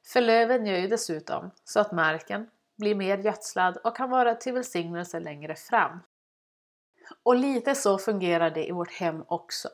För 0.07 0.21
löven 0.21 0.67
gör 0.67 0.79
ju 0.79 0.89
dessutom 0.89 1.51
så 1.65 1.81
att 1.81 1.93
marken 1.93 2.51
blir 2.77 2.95
mer 2.95 3.19
gödslad 3.19 3.77
och 3.77 3.97
kan 3.97 4.11
vara 4.11 4.35
till 4.35 4.53
välsignelse 4.53 5.21
längre 5.21 5.55
fram. 5.55 6.01
Och 7.23 7.37
lite 7.37 7.75
så 7.75 7.99
fungerar 7.99 8.51
det 8.51 8.69
i 8.69 8.73
vårt 8.73 8.93
hem 8.93 9.25
också. 9.27 9.69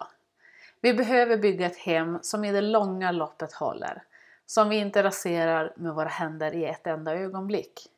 Vi 0.80 0.95
behöver 0.95 1.37
bygga 1.37 1.66
ett 1.66 1.78
hem 1.78 2.19
som 2.23 2.45
i 2.45 2.52
det 2.52 2.61
långa 2.61 3.12
loppet 3.12 3.52
håller, 3.52 4.02
som 4.47 4.69
vi 4.69 4.76
inte 4.76 5.02
raserar 5.02 5.73
med 5.76 5.95
våra 5.95 6.09
händer 6.09 6.54
i 6.54 6.64
ett 6.64 6.87
enda 6.87 7.14
ögonblick. 7.14 7.90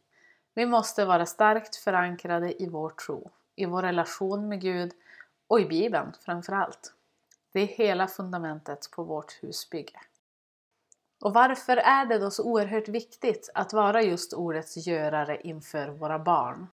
Vi 0.54 0.66
måste 0.66 1.04
vara 1.04 1.26
starkt 1.26 1.76
förankrade 1.76 2.62
i 2.62 2.68
vår 2.68 2.90
tro, 2.90 3.30
i 3.56 3.66
vår 3.66 3.82
relation 3.82 4.48
med 4.48 4.60
Gud 4.60 4.92
och 5.46 5.60
i 5.60 5.64
Bibeln 5.64 6.12
framför 6.24 6.52
allt. 6.52 6.92
Det 7.52 7.60
är 7.60 7.66
hela 7.66 8.06
fundamentet 8.06 8.90
på 8.96 9.04
vårt 9.04 9.42
husbygge. 9.42 10.00
Och 11.20 11.34
varför 11.34 11.76
är 11.76 12.06
det 12.06 12.18
då 12.18 12.30
så 12.30 12.44
oerhört 12.44 12.88
viktigt 12.88 13.50
att 13.54 13.72
vara 13.72 14.02
just 14.02 14.32
ordets 14.32 14.86
görare 14.86 15.40
inför 15.40 15.88
våra 15.88 16.18
barn? 16.18 16.66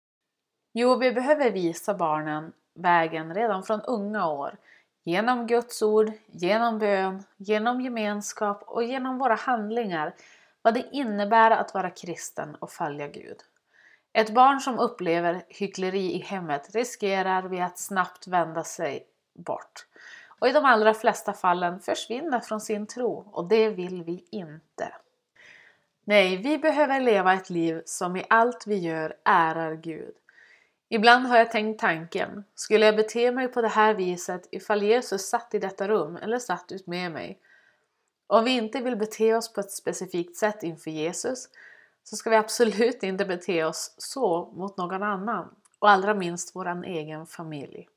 Jo, 0.74 0.96
vi 0.96 1.12
behöver 1.12 1.52
visa 1.52 1.94
barnen 1.94 2.54
vägen 2.74 3.36
redan 3.36 3.64
från 3.64 3.82
unga 3.82 4.28
år 4.28 4.58
genom 5.04 5.48
Guds 5.48 5.82
ord, 5.82 6.12
genom 6.26 6.80
bön, 6.80 7.24
genom 7.38 7.82
gemenskap 7.82 8.64
och 8.64 8.84
genom 8.84 9.18
våra 9.18 9.36
handlingar 9.36 10.16
vad 10.62 10.74
det 10.74 10.90
innebär 10.92 11.52
att 11.52 11.74
vara 11.74 11.90
kristen 11.90 12.56
och 12.56 12.72
följa 12.72 13.08
Gud. 13.08 13.38
Ett 14.14 14.34
barn 14.34 14.60
som 14.60 14.80
upplever 14.80 15.44
hyckleri 15.48 16.14
i 16.14 16.20
hemmet 16.20 16.76
riskerar 16.76 17.44
vi 17.44 17.62
att 17.62 17.80
snabbt 17.80 18.28
vända 18.28 18.64
sig 18.64 19.08
bort 19.34 19.87
och 20.40 20.48
i 20.48 20.52
de 20.52 20.66
allra 20.66 20.94
flesta 20.94 21.34
fallen 21.34 21.80
försvinner 21.80 22.40
från 22.40 22.62
sin 22.62 22.88
tro 22.88 23.30
och 23.32 23.48
det 23.48 23.70
vill 23.70 24.04
vi 24.04 24.26
inte. 24.32 24.94
Nej, 26.04 26.38
vi 26.38 26.58
behöver 26.58 27.00
leva 27.00 27.34
ett 27.34 27.50
liv 27.50 27.82
som 27.86 28.16
i 28.16 28.26
allt 28.30 28.68
vi 28.68 28.76
gör 28.76 29.16
ärar 29.26 29.76
Gud. 29.76 30.14
Ibland 30.90 31.26
har 31.26 31.38
jag 31.38 31.52
tänkt 31.52 31.80
tanken, 31.80 32.44
skulle 32.56 32.86
jag 32.86 32.96
bete 32.96 33.32
mig 33.32 33.48
på 33.48 33.62
det 33.62 33.68
här 33.68 33.94
viset 33.94 34.48
ifall 34.52 34.84
Jesus 34.84 35.30
satt 35.30 35.54
i 35.54 35.60
detta 35.60 35.88
rum 35.88 36.16
eller 36.16 36.40
satt 36.40 36.72
ut 36.72 36.88
med 36.88 37.12
mig? 37.12 37.40
Om 38.28 38.44
vi 38.44 38.52
inte 38.52 38.82
vill 38.82 38.96
bete 38.96 39.36
oss 39.36 39.54
på 39.54 39.60
ett 39.60 39.72
specifikt 39.72 40.36
sätt 40.36 40.64
inför 40.64 40.92
Jesus 40.92 41.50
så 42.04 42.16
ska 42.16 42.30
vi 42.30 42.36
absolut 42.36 43.04
inte 43.04 43.26
bete 43.26 43.64
oss 43.64 43.96
så 43.98 44.52
mot 44.56 44.78
någon 44.78 45.04
annan 45.04 45.56
och 45.80 45.90
allra 45.90 46.14
minst 46.14 46.56
vår 46.56 46.84
egen 46.84 47.26
familj. 47.26 47.88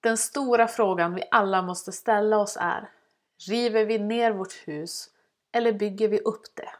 Den 0.00 0.16
stora 0.16 0.68
frågan 0.68 1.14
vi 1.14 1.22
alla 1.30 1.62
måste 1.62 1.92
ställa 1.92 2.38
oss 2.38 2.58
är 2.60 2.90
River 3.48 3.84
vi 3.84 3.98
ner 3.98 4.32
vårt 4.32 4.52
hus 4.52 5.10
eller 5.52 5.72
bygger 5.72 6.08
vi 6.08 6.18
upp 6.20 6.44
det? 6.54 6.70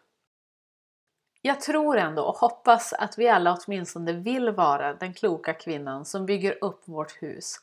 Jag 1.43 1.61
tror 1.61 1.97
ändå 1.97 2.23
och 2.23 2.37
hoppas 2.37 2.93
att 2.93 3.19
vi 3.19 3.29
alla 3.29 3.59
åtminstone 3.59 4.13
vill 4.13 4.51
vara 4.51 4.95
den 4.95 5.15
kloka 5.15 5.55
kvinnan 5.55 6.05
som 6.05 6.27
bygger 6.27 6.65
upp 6.65 6.83
vårt 6.85 7.23
hus. 7.23 7.61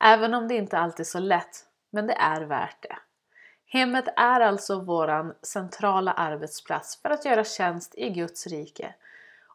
Även 0.00 0.34
om 0.34 0.48
det 0.48 0.54
inte 0.54 0.78
alltid 0.78 1.00
är 1.00 1.08
så 1.08 1.18
lätt, 1.18 1.66
men 1.90 2.06
det 2.06 2.14
är 2.14 2.40
värt 2.40 2.82
det. 2.82 2.98
Hemmet 3.66 4.04
är 4.16 4.40
alltså 4.40 4.80
våran 4.80 5.34
centrala 5.42 6.12
arbetsplats 6.12 7.02
för 7.02 7.10
att 7.10 7.24
göra 7.24 7.44
tjänst 7.44 7.94
i 7.94 8.10
Guds 8.10 8.46
rike. 8.46 8.94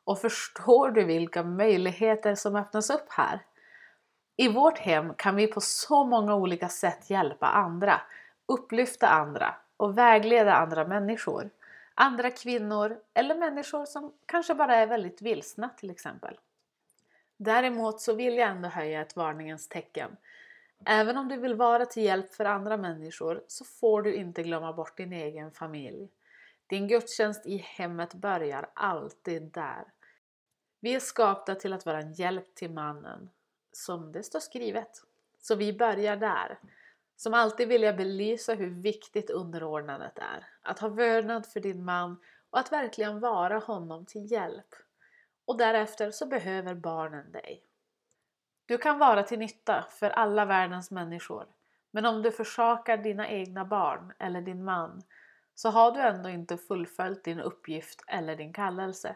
Och 0.04 0.20
förstår 0.20 0.92
du 0.92 1.04
vilka 1.04 1.44
möjligheter 1.44 2.36
som 2.36 2.56
öppnas 2.56 2.90
upp 2.90 3.06
här? 3.10 3.40
I 4.36 4.48
vårt 4.48 4.78
hem 4.78 5.14
kan 5.14 5.36
vi 5.36 5.48
på 5.48 5.62
så 5.62 6.04
många 6.04 6.36
olika 6.36 6.70
sätt 6.70 7.10
hjälpa 7.10 7.48
andra, 7.48 8.02
upplyfta 8.46 9.08
andra 9.08 9.56
och 9.78 9.98
vägleda 9.98 10.54
andra 10.54 10.88
människor. 10.88 11.50
Andra 11.96 12.30
kvinnor 12.30 13.00
eller 13.14 13.36
människor 13.36 13.86
som 13.86 14.14
kanske 14.26 14.54
bara 14.54 14.76
är 14.76 14.88
väldigt 14.88 15.22
vilsna 15.22 15.70
till 15.70 15.90
exempel. 15.90 16.40
Däremot 17.38 18.02
så 18.02 18.14
vill 18.14 18.38
jag 18.38 18.50
ändå 18.50 18.70
höja 18.70 19.02
ett 19.02 19.16
varningens 19.16 19.68
tecken. 19.68 20.18
Även 20.86 21.18
om 21.18 21.28
du 21.28 21.38
vill 21.38 21.56
vara 21.56 21.86
till 21.86 22.04
hjälp 22.04 22.34
för 22.34 22.46
andra 22.46 22.78
människor 22.78 23.44
så 23.48 23.66
får 23.66 24.02
du 24.02 24.16
inte 24.16 24.44
glömma 24.44 24.74
bort 24.74 24.98
din 24.98 25.14
egen 25.14 25.52
familj. 25.52 26.10
Din 26.68 26.88
gudstjänst 26.88 27.46
i 27.46 27.58
hemmet 27.58 28.14
börjar 28.14 28.70
alltid 28.74 29.44
där. 29.44 29.84
Vi 30.80 30.96
är 30.96 31.00
skapta 31.00 31.56
till 31.56 31.74
att 31.74 31.86
vara 31.86 32.00
en 32.00 32.14
hjälp 32.14 32.56
till 32.56 32.72
mannen, 32.72 33.30
som 33.74 34.12
det 34.12 34.24
står 34.24 34.40
skrivet. 34.40 34.90
Så 35.42 35.56
vi 35.56 35.74
börjar 35.74 36.16
där. 36.16 36.60
Som 37.16 37.34
alltid 37.34 37.68
vill 37.68 37.84
jag 37.84 37.98
belysa 37.98 38.54
hur 38.54 38.70
viktigt 38.70 39.30
underordnandet 39.30 40.18
är. 40.18 40.48
Att 40.62 40.80
ha 40.80 40.88
vördnad 40.88 41.46
för 41.46 41.60
din 41.60 41.86
man 41.86 42.20
och 42.50 42.60
att 42.60 42.72
verkligen 42.72 43.20
vara 43.20 43.60
honom 43.60 44.06
till 44.06 44.32
hjälp. 44.32 44.76
Och 45.46 45.58
därefter 45.58 46.12
så 46.12 46.26
behöver 46.26 46.76
barnen 46.76 47.32
dig. 47.32 47.64
Du 48.66 48.78
kan 48.78 49.00
vara 49.00 49.24
till 49.24 49.40
nytta 49.40 49.86
för 49.90 50.10
alla 50.10 50.46
världens 50.46 50.92
människor. 50.92 51.48
Men 51.92 52.06
om 52.06 52.22
du 52.22 52.32
försakar 52.32 52.98
dina 52.98 53.30
egna 53.30 53.66
barn 53.66 54.14
eller 54.20 54.42
din 54.42 54.64
man 54.64 55.02
så 55.56 55.70
har 55.70 55.92
du 55.92 56.00
ändå 56.00 56.30
inte 56.30 56.58
fullföljt 56.58 57.24
din 57.24 57.40
uppgift 57.40 58.04
eller 58.08 58.36
din 58.36 58.54
kallelse. 58.54 59.16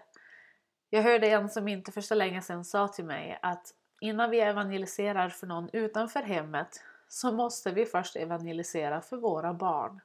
Jag 0.89 1.03
hörde 1.03 1.27
en 1.27 1.49
som 1.49 1.67
inte 1.67 1.91
för 1.91 2.01
så 2.01 2.15
länge 2.15 2.41
sedan 2.41 2.65
sa 2.65 2.87
till 2.87 3.05
mig 3.05 3.39
att 3.41 3.73
innan 3.99 4.29
vi 4.29 4.39
evangeliserar 4.39 5.29
för 5.29 5.47
någon 5.47 5.69
utanför 5.73 6.21
hemmet 6.21 6.83
så 7.07 7.31
måste 7.31 7.71
vi 7.71 7.85
först 7.85 8.15
evangelisera 8.15 9.01
för 9.01 9.17
våra 9.17 9.53
barn. 9.53 10.01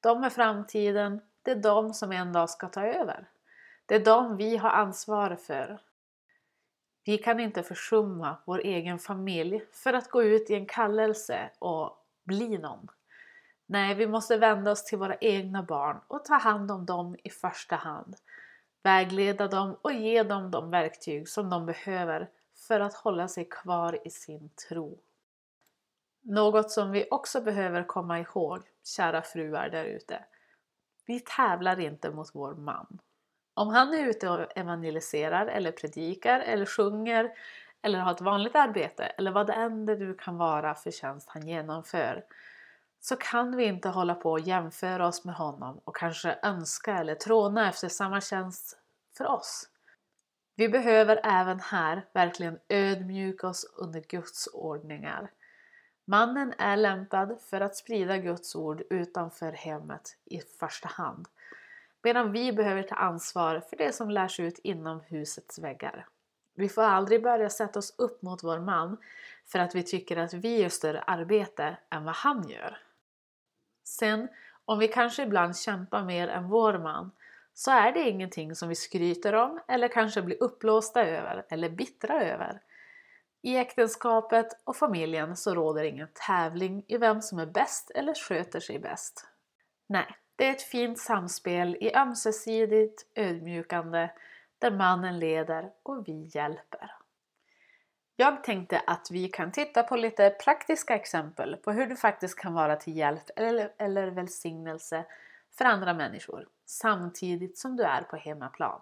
De 0.00 0.24
är 0.24 0.30
framtiden, 0.30 1.20
det 1.42 1.50
är 1.50 1.56
de 1.56 1.94
som 1.94 2.12
en 2.12 2.32
dag 2.32 2.50
ska 2.50 2.68
ta 2.68 2.82
över. 2.82 3.28
Det 3.86 3.94
är 3.94 4.04
de 4.04 4.36
vi 4.36 4.56
har 4.56 4.70
ansvar 4.70 5.36
för. 5.36 5.78
Vi 7.04 7.18
kan 7.18 7.40
inte 7.40 7.62
försumma 7.62 8.36
vår 8.44 8.58
egen 8.58 8.98
familj 8.98 9.64
för 9.72 9.92
att 9.92 10.10
gå 10.10 10.22
ut 10.22 10.50
i 10.50 10.54
en 10.54 10.66
kallelse 10.66 11.50
och 11.58 11.98
bli 12.24 12.58
någon. 12.58 12.88
Nej, 13.66 13.94
vi 13.94 14.06
måste 14.06 14.36
vända 14.36 14.70
oss 14.70 14.84
till 14.84 14.98
våra 14.98 15.16
egna 15.16 15.62
barn 15.62 16.00
och 16.08 16.24
ta 16.24 16.34
hand 16.34 16.70
om 16.70 16.86
dem 16.86 17.16
i 17.22 17.30
första 17.30 17.76
hand. 17.76 18.16
Vägleda 18.82 19.48
dem 19.48 19.76
och 19.82 19.92
ge 19.92 20.22
dem 20.22 20.50
de 20.50 20.70
verktyg 20.70 21.28
som 21.28 21.50
de 21.50 21.66
behöver 21.66 22.28
för 22.66 22.80
att 22.80 22.94
hålla 22.94 23.28
sig 23.28 23.44
kvar 23.44 23.98
i 24.06 24.10
sin 24.10 24.50
tro. 24.68 24.98
Något 26.22 26.70
som 26.70 26.90
vi 26.90 27.08
också 27.10 27.40
behöver 27.40 27.84
komma 27.84 28.20
ihåg, 28.20 28.62
kära 28.84 29.22
fruar 29.22 29.68
där 29.68 29.84
ute. 29.84 30.24
Vi 31.06 31.20
tävlar 31.20 31.80
inte 31.80 32.10
mot 32.10 32.34
vår 32.34 32.54
man. 32.54 32.98
Om 33.54 33.68
han 33.68 33.94
är 33.94 34.08
ute 34.08 34.28
och 34.28 34.58
evangeliserar 34.58 35.46
eller 35.46 35.72
predikar 35.72 36.40
eller 36.40 36.66
sjunger 36.66 37.32
eller 37.82 37.98
har 37.98 38.12
ett 38.12 38.20
vanligt 38.20 38.56
arbete 38.56 39.04
eller 39.04 39.30
vad 39.30 39.46
det 39.46 39.52
än 39.52 39.86
det 39.86 39.96
nu 39.96 40.14
kan 40.14 40.36
vara 40.36 40.74
för 40.74 40.90
tjänst 40.90 41.28
han 41.28 41.48
genomför 41.48 42.24
så 43.00 43.16
kan 43.16 43.56
vi 43.56 43.64
inte 43.64 43.88
hålla 43.88 44.14
på 44.14 44.32
och 44.32 44.40
jämföra 44.40 45.06
oss 45.06 45.24
med 45.24 45.34
honom 45.34 45.80
och 45.84 45.96
kanske 45.96 46.38
önska 46.42 46.98
eller 46.98 47.14
tråna 47.14 47.68
efter 47.68 47.88
samma 47.88 48.20
tjänst 48.20 48.78
för 49.16 49.26
oss. 49.26 49.68
Vi 50.56 50.68
behöver 50.68 51.20
även 51.24 51.60
här 51.60 52.06
verkligen 52.12 52.58
ödmjuka 52.68 53.48
oss 53.48 53.64
under 53.76 54.00
Guds 54.00 54.48
ordningar. 54.52 55.30
Mannen 56.04 56.54
är 56.58 56.76
lämpad 56.76 57.40
för 57.40 57.60
att 57.60 57.76
sprida 57.76 58.18
Guds 58.18 58.56
ord 58.56 58.82
utanför 58.90 59.52
hemmet 59.52 60.16
i 60.24 60.40
första 60.40 60.88
hand, 60.88 61.28
medan 62.02 62.32
vi 62.32 62.52
behöver 62.52 62.82
ta 62.82 62.94
ansvar 62.94 63.60
för 63.60 63.76
det 63.76 63.92
som 63.92 64.10
lärs 64.10 64.40
ut 64.40 64.58
inom 64.58 65.00
husets 65.00 65.58
väggar. 65.58 66.06
Vi 66.54 66.68
får 66.68 66.82
aldrig 66.82 67.22
börja 67.22 67.50
sätta 67.50 67.78
oss 67.78 67.94
upp 67.98 68.22
mot 68.22 68.44
vår 68.44 68.58
man 68.58 68.96
för 69.46 69.58
att 69.58 69.74
vi 69.74 69.82
tycker 69.82 70.16
att 70.16 70.34
vi 70.34 70.60
gör 70.60 70.68
större 70.68 71.00
arbete 71.00 71.76
än 71.90 72.04
vad 72.04 72.14
han 72.14 72.48
gör. 72.48 72.78
Sen, 73.84 74.28
om 74.64 74.78
vi 74.78 74.88
kanske 74.88 75.22
ibland 75.22 75.56
kämpar 75.56 76.04
mer 76.04 76.28
än 76.28 76.48
vår 76.48 76.78
man, 76.78 77.10
så 77.54 77.70
är 77.70 77.92
det 77.92 78.08
ingenting 78.08 78.54
som 78.54 78.68
vi 78.68 78.74
skryter 78.74 79.32
om 79.32 79.60
eller 79.68 79.88
kanske 79.88 80.22
blir 80.22 80.42
uppblåsta 80.42 81.06
över 81.06 81.46
eller 81.50 81.68
bittra 81.68 82.22
över. 82.22 82.60
I 83.42 83.56
äktenskapet 83.56 84.46
och 84.64 84.76
familjen 84.76 85.36
så 85.36 85.54
råder 85.54 85.84
ingen 85.84 86.08
tävling 86.26 86.84
i 86.88 86.96
vem 86.96 87.22
som 87.22 87.38
är 87.38 87.46
bäst 87.46 87.90
eller 87.94 88.14
sköter 88.14 88.60
sig 88.60 88.78
bäst. 88.78 89.26
Nej, 89.86 90.06
det 90.36 90.46
är 90.46 90.50
ett 90.50 90.62
fint 90.62 90.98
samspel 90.98 91.76
i 91.80 91.94
ömsesidigt 91.94 93.06
ödmjukande 93.14 94.08
där 94.58 94.70
mannen 94.70 95.18
leder 95.18 95.70
och 95.82 96.08
vi 96.08 96.30
hjälper. 96.34 96.94
Jag 98.16 98.44
tänkte 98.44 98.82
att 98.86 99.08
vi 99.10 99.28
kan 99.28 99.52
titta 99.52 99.82
på 99.82 99.96
lite 99.96 100.30
praktiska 100.30 100.94
exempel 100.94 101.56
på 101.56 101.72
hur 101.72 101.86
du 101.86 101.96
faktiskt 101.96 102.38
kan 102.38 102.54
vara 102.54 102.76
till 102.76 102.96
hjälp 102.96 103.30
eller, 103.36 103.72
eller 103.78 104.06
välsignelse 104.06 105.04
för 105.58 105.64
andra 105.64 105.94
människor 105.94 106.48
samtidigt 106.66 107.58
som 107.58 107.76
du 107.76 107.82
är 107.82 108.02
på 108.02 108.16
hemmaplan. 108.16 108.80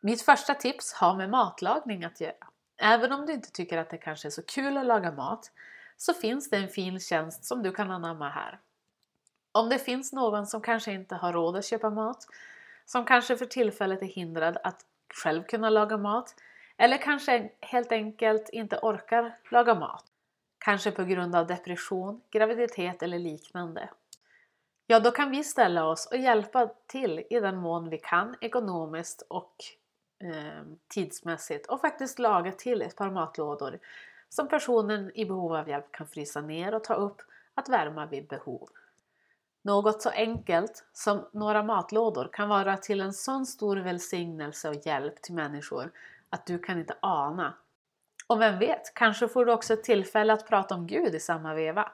Mitt 0.00 0.22
första 0.22 0.54
tips 0.54 0.92
har 0.92 1.16
med 1.16 1.30
matlagning 1.30 2.04
att 2.04 2.20
göra. 2.20 2.48
Även 2.76 3.12
om 3.12 3.26
du 3.26 3.32
inte 3.32 3.52
tycker 3.52 3.78
att 3.78 3.90
det 3.90 3.98
kanske 3.98 4.28
är 4.28 4.30
så 4.30 4.42
kul 4.42 4.76
att 4.76 4.86
laga 4.86 5.12
mat 5.12 5.50
så 5.96 6.14
finns 6.14 6.50
det 6.50 6.56
en 6.56 6.68
fin 6.68 7.00
tjänst 7.00 7.44
som 7.44 7.62
du 7.62 7.72
kan 7.72 7.90
anamma 7.90 8.28
här. 8.28 8.60
Om 9.52 9.68
det 9.68 9.78
finns 9.78 10.12
någon 10.12 10.46
som 10.46 10.60
kanske 10.60 10.92
inte 10.92 11.14
har 11.14 11.32
råd 11.32 11.56
att 11.56 11.64
köpa 11.64 11.90
mat, 11.90 12.26
som 12.84 13.04
kanske 13.04 13.36
för 13.36 13.46
tillfället 13.46 14.02
är 14.02 14.06
hindrad 14.06 14.58
att 14.64 14.86
själv 15.14 15.42
kunna 15.42 15.70
laga 15.70 15.96
mat 15.96 16.34
eller 16.76 16.96
kanske 16.96 17.50
helt 17.60 17.92
enkelt 17.92 18.48
inte 18.48 18.78
orkar 18.82 19.38
laga 19.50 19.74
mat, 19.74 20.04
kanske 20.58 20.90
på 20.90 21.04
grund 21.04 21.36
av 21.36 21.46
depression, 21.46 22.20
graviditet 22.30 23.02
eller 23.02 23.18
liknande. 23.18 23.88
Ja, 24.86 25.00
då 25.00 25.10
kan 25.10 25.30
vi 25.30 25.44
ställa 25.44 25.84
oss 25.84 26.06
och 26.06 26.16
hjälpa 26.16 26.70
till 26.86 27.24
i 27.30 27.40
den 27.40 27.56
mån 27.56 27.88
vi 27.88 27.98
kan 27.98 28.36
ekonomiskt 28.40 29.26
och 29.28 29.54
eh, 30.24 30.62
tidsmässigt 30.88 31.66
och 31.66 31.80
faktiskt 31.80 32.18
laga 32.18 32.52
till 32.52 32.82
ett 32.82 32.96
par 32.96 33.10
matlådor 33.10 33.78
som 34.28 34.48
personen 34.48 35.10
i 35.14 35.24
behov 35.24 35.54
av 35.54 35.68
hjälp 35.68 35.92
kan 35.92 36.06
frysa 36.06 36.40
ner 36.40 36.74
och 36.74 36.84
ta 36.84 36.94
upp 36.94 37.22
att 37.54 37.68
värma 37.68 38.06
vid 38.06 38.28
behov. 38.28 38.68
Något 39.62 40.02
så 40.02 40.10
enkelt 40.10 40.84
som 40.92 41.28
några 41.32 41.62
matlådor 41.62 42.28
kan 42.32 42.48
vara 42.48 42.76
till 42.76 43.00
en 43.00 43.12
sån 43.12 43.46
stor 43.46 43.76
välsignelse 43.76 44.68
och 44.68 44.86
hjälp 44.86 45.22
till 45.22 45.34
människor 45.34 45.92
att 46.30 46.46
du 46.46 46.58
kan 46.58 46.78
inte 46.78 46.96
ana. 47.00 47.54
Och 48.26 48.40
vem 48.40 48.58
vet, 48.58 48.94
kanske 48.94 49.28
får 49.28 49.44
du 49.44 49.52
också 49.52 49.72
ett 49.72 49.84
tillfälle 49.84 50.32
att 50.32 50.48
prata 50.48 50.74
om 50.74 50.86
Gud 50.86 51.14
i 51.14 51.20
samma 51.20 51.54
veva. 51.54 51.92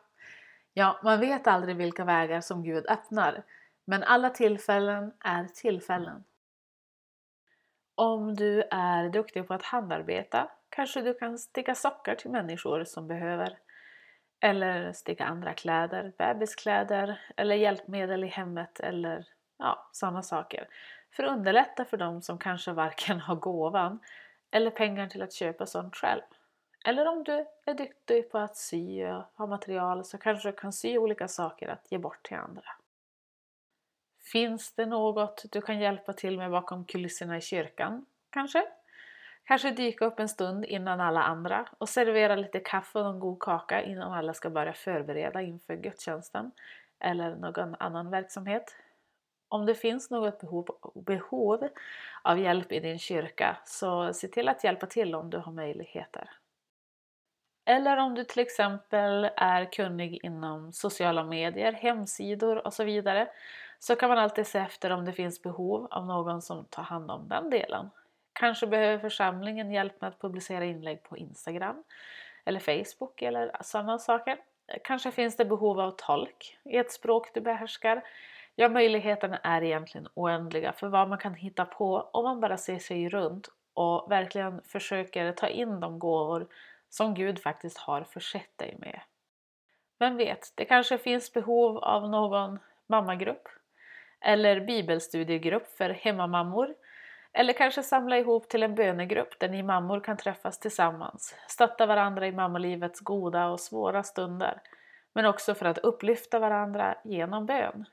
Ja, 0.74 1.00
man 1.04 1.20
vet 1.20 1.46
aldrig 1.46 1.76
vilka 1.76 2.04
vägar 2.04 2.40
som 2.40 2.62
Gud 2.62 2.86
öppnar, 2.88 3.42
men 3.84 4.02
alla 4.02 4.30
tillfällen 4.30 5.12
är 5.20 5.44
tillfällen. 5.44 6.24
Om 7.94 8.34
du 8.34 8.62
är 8.70 9.08
duktig 9.08 9.48
på 9.48 9.54
att 9.54 9.62
handarbeta 9.62 10.50
kanske 10.70 11.00
du 11.00 11.14
kan 11.14 11.38
sticka 11.38 11.74
sockar 11.74 12.14
till 12.14 12.30
människor 12.30 12.84
som 12.84 13.08
behöver. 13.08 13.58
Eller 14.40 14.92
sticka 14.92 15.24
andra 15.24 15.52
kläder, 15.52 16.12
bebiskläder 16.18 17.20
eller 17.36 17.56
hjälpmedel 17.56 18.24
i 18.24 18.26
hemmet 18.26 18.80
eller 18.80 19.26
ja, 19.58 19.88
sådana 19.92 20.22
saker. 20.22 20.68
För 21.16 21.24
att 21.24 21.30
underlätta 21.30 21.84
för 21.84 21.96
dem 21.96 22.22
som 22.22 22.38
kanske 22.38 22.72
varken 22.72 23.20
har 23.20 23.36
gåvan 23.36 24.00
eller 24.50 24.70
pengar 24.70 25.06
till 25.06 25.22
att 25.22 25.32
köpa 25.32 25.66
sånt 25.66 25.96
själv. 25.96 26.22
Eller 26.84 27.08
om 27.08 27.24
du 27.24 27.46
är 27.64 27.74
duktig 27.74 28.30
på 28.30 28.38
att 28.38 28.56
sy 28.56 29.04
och 29.04 29.22
har 29.34 29.46
material 29.46 30.04
så 30.04 30.18
kanske 30.18 30.48
du 30.48 30.56
kan 30.56 30.72
sy 30.72 30.98
olika 30.98 31.28
saker 31.28 31.68
att 31.68 31.92
ge 31.92 31.98
bort 31.98 32.22
till 32.22 32.36
andra. 32.36 32.64
Finns 34.32 34.72
det 34.72 34.86
något 34.86 35.44
du 35.52 35.60
kan 35.60 35.78
hjälpa 35.78 36.12
till 36.12 36.38
med 36.38 36.50
bakom 36.50 36.84
kulisserna 36.84 37.36
i 37.36 37.40
kyrkan? 37.40 38.06
Kanske? 38.30 38.64
Kanske 39.44 39.70
dyka 39.70 40.04
upp 40.04 40.20
en 40.20 40.28
stund 40.28 40.64
innan 40.64 41.00
alla 41.00 41.22
andra 41.22 41.68
och 41.78 41.88
servera 41.88 42.36
lite 42.36 42.60
kaffe 42.60 42.98
och 42.98 43.06
en 43.06 43.20
god 43.20 43.40
kaka 43.40 43.82
innan 43.82 44.12
alla 44.12 44.34
ska 44.34 44.50
börja 44.50 44.72
förbereda 44.72 45.42
inför 45.42 45.76
gudstjänsten 45.76 46.50
eller 46.98 47.36
någon 47.36 47.74
annan 47.78 48.10
verksamhet. 48.10 48.76
Om 49.48 49.66
det 49.66 49.74
finns 49.74 50.10
något 50.10 50.40
behov, 50.40 50.68
behov 50.94 51.68
av 52.22 52.38
hjälp 52.38 52.72
i 52.72 52.80
din 52.80 52.98
kyrka 52.98 53.56
så 53.64 54.14
se 54.14 54.28
till 54.28 54.48
att 54.48 54.64
hjälpa 54.64 54.86
till 54.86 55.14
om 55.14 55.30
du 55.30 55.38
har 55.38 55.52
möjligheter. 55.52 56.30
Eller 57.68 57.96
om 57.96 58.14
du 58.14 58.24
till 58.24 58.42
exempel 58.42 59.30
är 59.36 59.72
kunnig 59.72 60.20
inom 60.22 60.72
sociala 60.72 61.24
medier, 61.24 61.72
hemsidor 61.72 62.66
och 62.66 62.74
så 62.74 62.84
vidare 62.84 63.28
så 63.78 63.96
kan 63.96 64.08
man 64.08 64.18
alltid 64.18 64.46
se 64.46 64.58
efter 64.58 64.90
om 64.90 65.04
det 65.04 65.12
finns 65.12 65.42
behov 65.42 65.88
av 65.90 66.06
någon 66.06 66.42
som 66.42 66.64
tar 66.64 66.82
hand 66.82 67.10
om 67.10 67.28
den 67.28 67.50
delen. 67.50 67.90
Kanske 68.32 68.66
behöver 68.66 68.98
församlingen 68.98 69.72
hjälp 69.72 70.00
med 70.00 70.08
att 70.08 70.20
publicera 70.20 70.64
inlägg 70.64 71.02
på 71.02 71.16
Instagram 71.16 71.84
eller 72.44 72.60
Facebook 72.60 73.22
eller 73.22 73.56
sådana 73.60 73.98
saker. 73.98 74.36
Kanske 74.84 75.10
finns 75.10 75.36
det 75.36 75.44
behov 75.44 75.80
av 75.80 75.90
tolk 75.90 76.58
i 76.64 76.76
ett 76.76 76.92
språk 76.92 77.34
du 77.34 77.40
behärskar. 77.40 78.02
Ja, 78.54 78.68
möjligheterna 78.68 79.36
är 79.42 79.62
egentligen 79.62 80.08
oändliga 80.14 80.72
för 80.72 80.88
vad 80.88 81.08
man 81.08 81.18
kan 81.18 81.34
hitta 81.34 81.64
på 81.64 82.08
om 82.12 82.24
man 82.24 82.40
bara 82.40 82.56
ser 82.56 82.78
sig 82.78 83.08
runt 83.08 83.48
och 83.74 84.10
verkligen 84.10 84.62
försöker 84.62 85.32
ta 85.32 85.48
in 85.48 85.80
de 85.80 85.98
gåvor 85.98 86.46
som 86.88 87.14
Gud 87.14 87.42
faktiskt 87.42 87.78
har 87.78 88.04
försett 88.04 88.58
dig 88.58 88.76
med. 88.78 89.00
Vem 89.98 90.16
vet, 90.16 90.52
det 90.54 90.64
kanske 90.64 90.98
finns 90.98 91.32
behov 91.32 91.78
av 91.78 92.08
någon 92.08 92.58
mammagrupp 92.86 93.48
eller 94.20 94.60
bibelstudiegrupp 94.60 95.68
för 95.68 95.90
hemmamammor 95.90 96.74
eller 97.32 97.52
kanske 97.52 97.82
samla 97.82 98.18
ihop 98.18 98.48
till 98.48 98.62
en 98.62 98.74
bönegrupp 98.74 99.40
där 99.40 99.48
ni 99.48 99.62
mammor 99.62 100.00
kan 100.00 100.16
träffas 100.16 100.58
tillsammans, 100.58 101.34
stötta 101.48 101.86
varandra 101.86 102.26
i 102.26 102.32
mammalivets 102.32 103.00
goda 103.00 103.46
och 103.46 103.60
svåra 103.60 104.02
stunder, 104.02 104.60
men 105.12 105.26
också 105.26 105.54
för 105.54 105.66
att 105.66 105.78
upplyfta 105.78 106.38
varandra 106.38 106.96
genom 107.04 107.46
bön. 107.46 107.84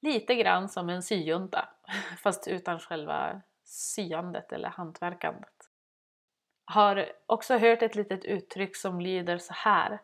Lite 0.00 0.34
grann 0.34 0.68
som 0.68 0.88
en 0.88 1.02
syjunta, 1.02 1.68
fast 2.22 2.48
utan 2.48 2.78
själva 2.78 3.40
syandet 3.64 4.52
eller 4.52 4.68
hantverkandet. 4.68 5.67
Har 6.70 7.12
också 7.26 7.58
hört 7.58 7.82
ett 7.82 7.94
litet 7.94 8.24
uttryck 8.24 8.76
som 8.76 9.00
lyder 9.00 9.38
så 9.38 9.52
här. 9.52 9.98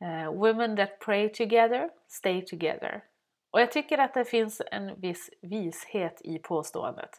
Eh, 0.00 0.32
Women 0.32 0.76
that 0.76 0.98
pray 0.98 1.28
together, 1.28 1.90
stay 2.08 2.42
together. 2.42 3.04
Och 3.50 3.60
jag 3.60 3.72
tycker 3.72 3.98
att 3.98 4.14
det 4.14 4.24
finns 4.24 4.62
en 4.70 5.00
viss 5.00 5.30
vishet 5.40 6.20
i 6.24 6.38
påståendet. 6.38 7.10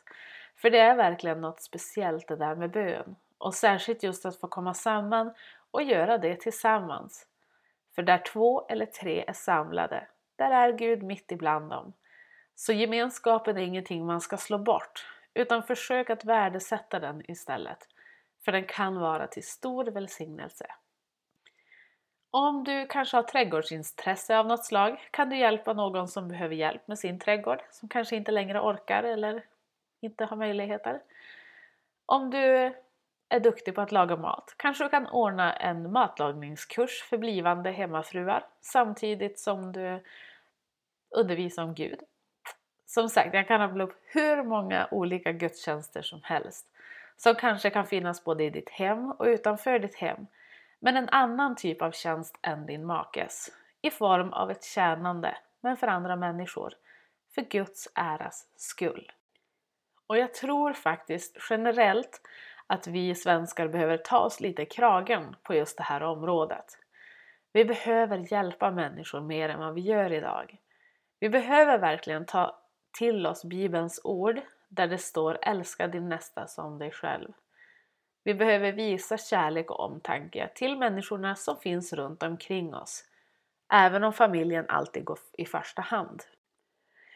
För 0.56 0.70
det 0.70 0.80
är 0.80 0.96
verkligen 0.96 1.42
något 1.42 1.62
speciellt 1.62 2.28
det 2.28 2.36
där 2.36 2.56
med 2.56 2.72
bön. 2.72 3.16
Och 3.38 3.54
särskilt 3.54 4.04
just 4.04 4.26
att 4.26 4.40
få 4.40 4.48
komma 4.48 4.74
samman 4.74 5.34
och 5.72 5.84
göra 5.84 6.18
det 6.18 6.36
tillsammans. 6.36 7.28
För 7.96 8.04
där 8.04 8.18
två 8.18 8.68
eller 8.68 8.86
tre 8.86 9.24
är 9.28 9.34
samlade, 9.34 10.08
där 10.36 10.52
är 10.52 10.72
Gud 10.72 11.04
mitt 11.04 11.32
ibland 11.32 11.70
dem. 11.70 11.94
Så 12.56 12.74
gemenskapen 12.74 13.58
är 13.58 13.62
ingenting 13.62 14.06
man 14.06 14.22
ska 14.22 14.38
slå 14.38 14.58
bort, 14.58 15.06
utan 15.34 15.64
försök 15.64 16.10
att 16.10 16.26
värdesätta 16.26 17.00
den 17.00 17.32
istället. 17.32 17.88
För 18.48 18.52
den 18.52 18.66
kan 18.66 19.00
vara 19.00 19.28
till 19.28 19.48
stor 19.48 19.86
välsignelse. 19.86 20.66
Om 22.32 22.64
du 22.64 22.88
kanske 22.88 23.18
har 23.18 23.24
trädgårdsintresse 23.24 24.38
av 24.38 24.48
något 24.48 24.66
slag 24.66 25.10
kan 25.12 25.30
du 25.30 25.38
hjälpa 25.38 25.74
någon 25.74 26.08
som 26.08 26.28
behöver 26.28 26.56
hjälp 26.56 26.88
med 26.88 27.00
sin 27.00 27.20
trädgård, 27.20 27.62
som 27.72 27.90
kanske 27.90 28.16
inte 28.16 28.32
längre 28.32 28.62
orkar 28.62 29.04
eller 29.04 29.46
inte 30.02 30.26
har 30.26 30.38
möjligheter. 30.38 31.02
Om 32.06 32.30
du 32.30 32.74
är 33.30 33.40
duktig 33.40 33.76
på 33.76 33.82
att 33.82 33.92
laga 33.92 34.16
mat 34.16 34.56
kanske 34.58 34.84
du 34.84 34.90
kan 34.90 35.08
ordna 35.08 35.54
en 35.54 35.92
matlagningskurs 35.92 37.04
för 37.10 37.18
blivande 37.18 37.72
hemmafruar 37.72 38.46
samtidigt 38.62 39.40
som 39.40 39.72
du 39.72 40.04
undervisar 41.16 41.64
om 41.64 41.76
Gud. 41.76 42.00
Som 42.86 43.10
sagt, 43.10 43.34
jag 43.34 43.48
kan 43.48 43.60
rabbla 43.60 43.84
upp 43.84 43.98
hur 44.06 44.44
många 44.44 44.88
olika 44.92 45.32
gudstjänster 45.32 46.02
som 46.02 46.22
helst 46.24 46.68
som 47.18 47.36
kanske 47.36 47.70
kan 47.70 47.86
finnas 47.86 48.24
både 48.24 48.44
i 48.44 48.50
ditt 48.50 48.70
hem 48.70 49.12
och 49.12 49.26
utanför 49.26 49.80
ditt 49.80 49.96
hem. 49.96 50.28
Men 50.80 50.98
en 50.98 51.10
annan 51.10 51.56
typ 51.56 51.82
av 51.82 51.92
tjänst 51.92 52.40
än 52.42 52.66
din 52.66 52.86
makes 52.86 53.50
i 53.82 53.92
form 53.92 54.34
av 54.34 54.52
ett 54.52 54.64
tjänande 54.64 55.38
men 55.62 55.78
för 55.78 55.88
andra 55.88 56.16
människor 56.16 56.74
för 57.36 57.42
Guds 57.42 57.88
äras 57.96 58.48
skull. 58.56 59.12
Och 60.08 60.18
jag 60.18 60.34
tror 60.34 60.74
faktiskt 60.74 61.38
generellt 61.50 62.22
att 62.68 62.88
vi 62.88 63.16
svenskar 63.16 63.68
behöver 63.68 63.98
ta 63.98 64.20
oss 64.20 64.40
lite 64.40 64.62
i 64.62 64.66
kragen 64.66 65.36
på 65.44 65.54
just 65.54 65.78
det 65.78 65.84
här 65.84 66.04
området. 66.04 66.66
Vi 67.54 67.66
behöver 67.66 68.34
hjälpa 68.34 68.72
människor 68.72 69.22
mer 69.22 69.50
än 69.50 69.60
vad 69.60 69.74
vi 69.74 69.82
gör 69.82 70.14
idag. 70.14 70.58
Vi 71.20 71.30
behöver 71.30 71.80
verkligen 71.80 72.26
ta 72.26 72.60
till 72.98 73.28
oss 73.28 73.46
Bibelns 73.46 74.02
ord 74.04 74.42
där 74.68 74.88
det 74.88 74.98
står 74.98 75.40
älska 75.42 75.88
din 75.88 76.10
nästa 76.10 76.48
som 76.48 76.78
dig 76.78 76.92
själv. 76.92 77.34
Vi 78.24 78.34
behöver 78.34 78.72
visa 78.72 79.18
kärlek 79.18 79.72
och 79.72 79.80
omtanke 79.80 80.50
till 80.56 80.78
människorna 80.78 81.36
som 81.36 81.58
finns 81.58 81.94
runt 81.94 82.24
omkring 82.24 82.76
oss, 82.76 83.04
även 83.74 84.04
om 84.04 84.14
familjen 84.14 84.66
alltid 84.70 85.06
går 85.06 85.20
i 85.34 85.46
första 85.46 85.82
hand. 85.82 86.24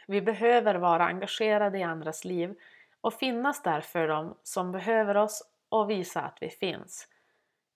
Vi 0.07 0.21
behöver 0.21 0.75
vara 0.75 1.05
engagerade 1.05 1.79
i 1.79 1.83
andras 1.83 2.25
liv 2.25 2.55
och 3.01 3.13
finnas 3.13 3.63
där 3.63 3.81
för 3.81 4.07
dem 4.07 4.37
som 4.43 4.71
behöver 4.71 5.17
oss 5.17 5.43
och 5.69 5.89
visa 5.89 6.21
att 6.21 6.37
vi 6.41 6.49
finns. 6.49 7.07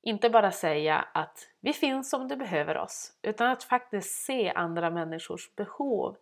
Inte 0.02 0.30
bara 0.30 0.52
säga 0.52 1.08
att 1.14 1.50
vi 1.60 1.74
finns 1.74 2.14
om 2.14 2.28
du 2.28 2.36
behöver 2.36 2.78
oss, 2.78 3.14
utan 3.22 3.48
att 3.48 3.64
faktiskt 3.64 4.26
se 4.26 4.50
andra 4.56 4.90
människors 4.90 5.56
behov 5.56 6.18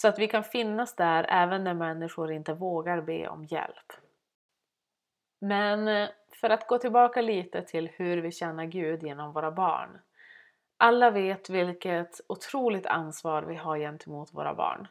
så 0.00 0.08
att 0.08 0.18
vi 0.18 0.28
kan 0.28 0.44
finnas 0.44 0.96
där 0.96 1.26
även 1.28 1.64
när 1.64 1.74
människor 1.74 2.32
inte 2.32 2.54
vågar 2.54 3.00
be 3.00 3.28
om 3.28 3.44
hjälp. 3.44 3.92
Men 5.38 5.88
eh, 5.88 6.08
för 6.40 6.50
att 6.50 6.66
gå 6.66 6.78
tillbaka 6.78 7.20
lite 7.20 7.62
till 7.62 7.88
hur 7.88 8.16
vi 8.16 8.32
känner 8.32 8.64
Gud 8.64 9.02
genom 9.02 9.32
våra 9.32 9.50
barn. 9.50 9.98
Alla 10.76 11.10
vet 11.10 11.50
vilket 11.50 12.20
otroligt 12.26 12.86
ansvar 12.86 13.42
vi 13.42 13.54
har 13.54 13.78
gentemot 13.78 14.34
våra 14.34 14.54
barn. 14.54 14.88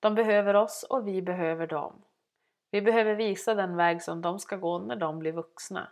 De 0.00 0.14
behöver 0.14 0.54
oss 0.54 0.86
och 0.90 1.08
vi 1.08 1.22
behöver 1.22 1.66
dem. 1.66 2.02
Vi 2.70 2.82
behöver 2.82 3.14
visa 3.14 3.54
den 3.54 3.76
väg 3.76 4.02
som 4.02 4.22
de 4.22 4.38
ska 4.38 4.56
gå 4.56 4.78
när 4.78 4.96
de 4.96 5.18
blir 5.18 5.32
vuxna. 5.32 5.88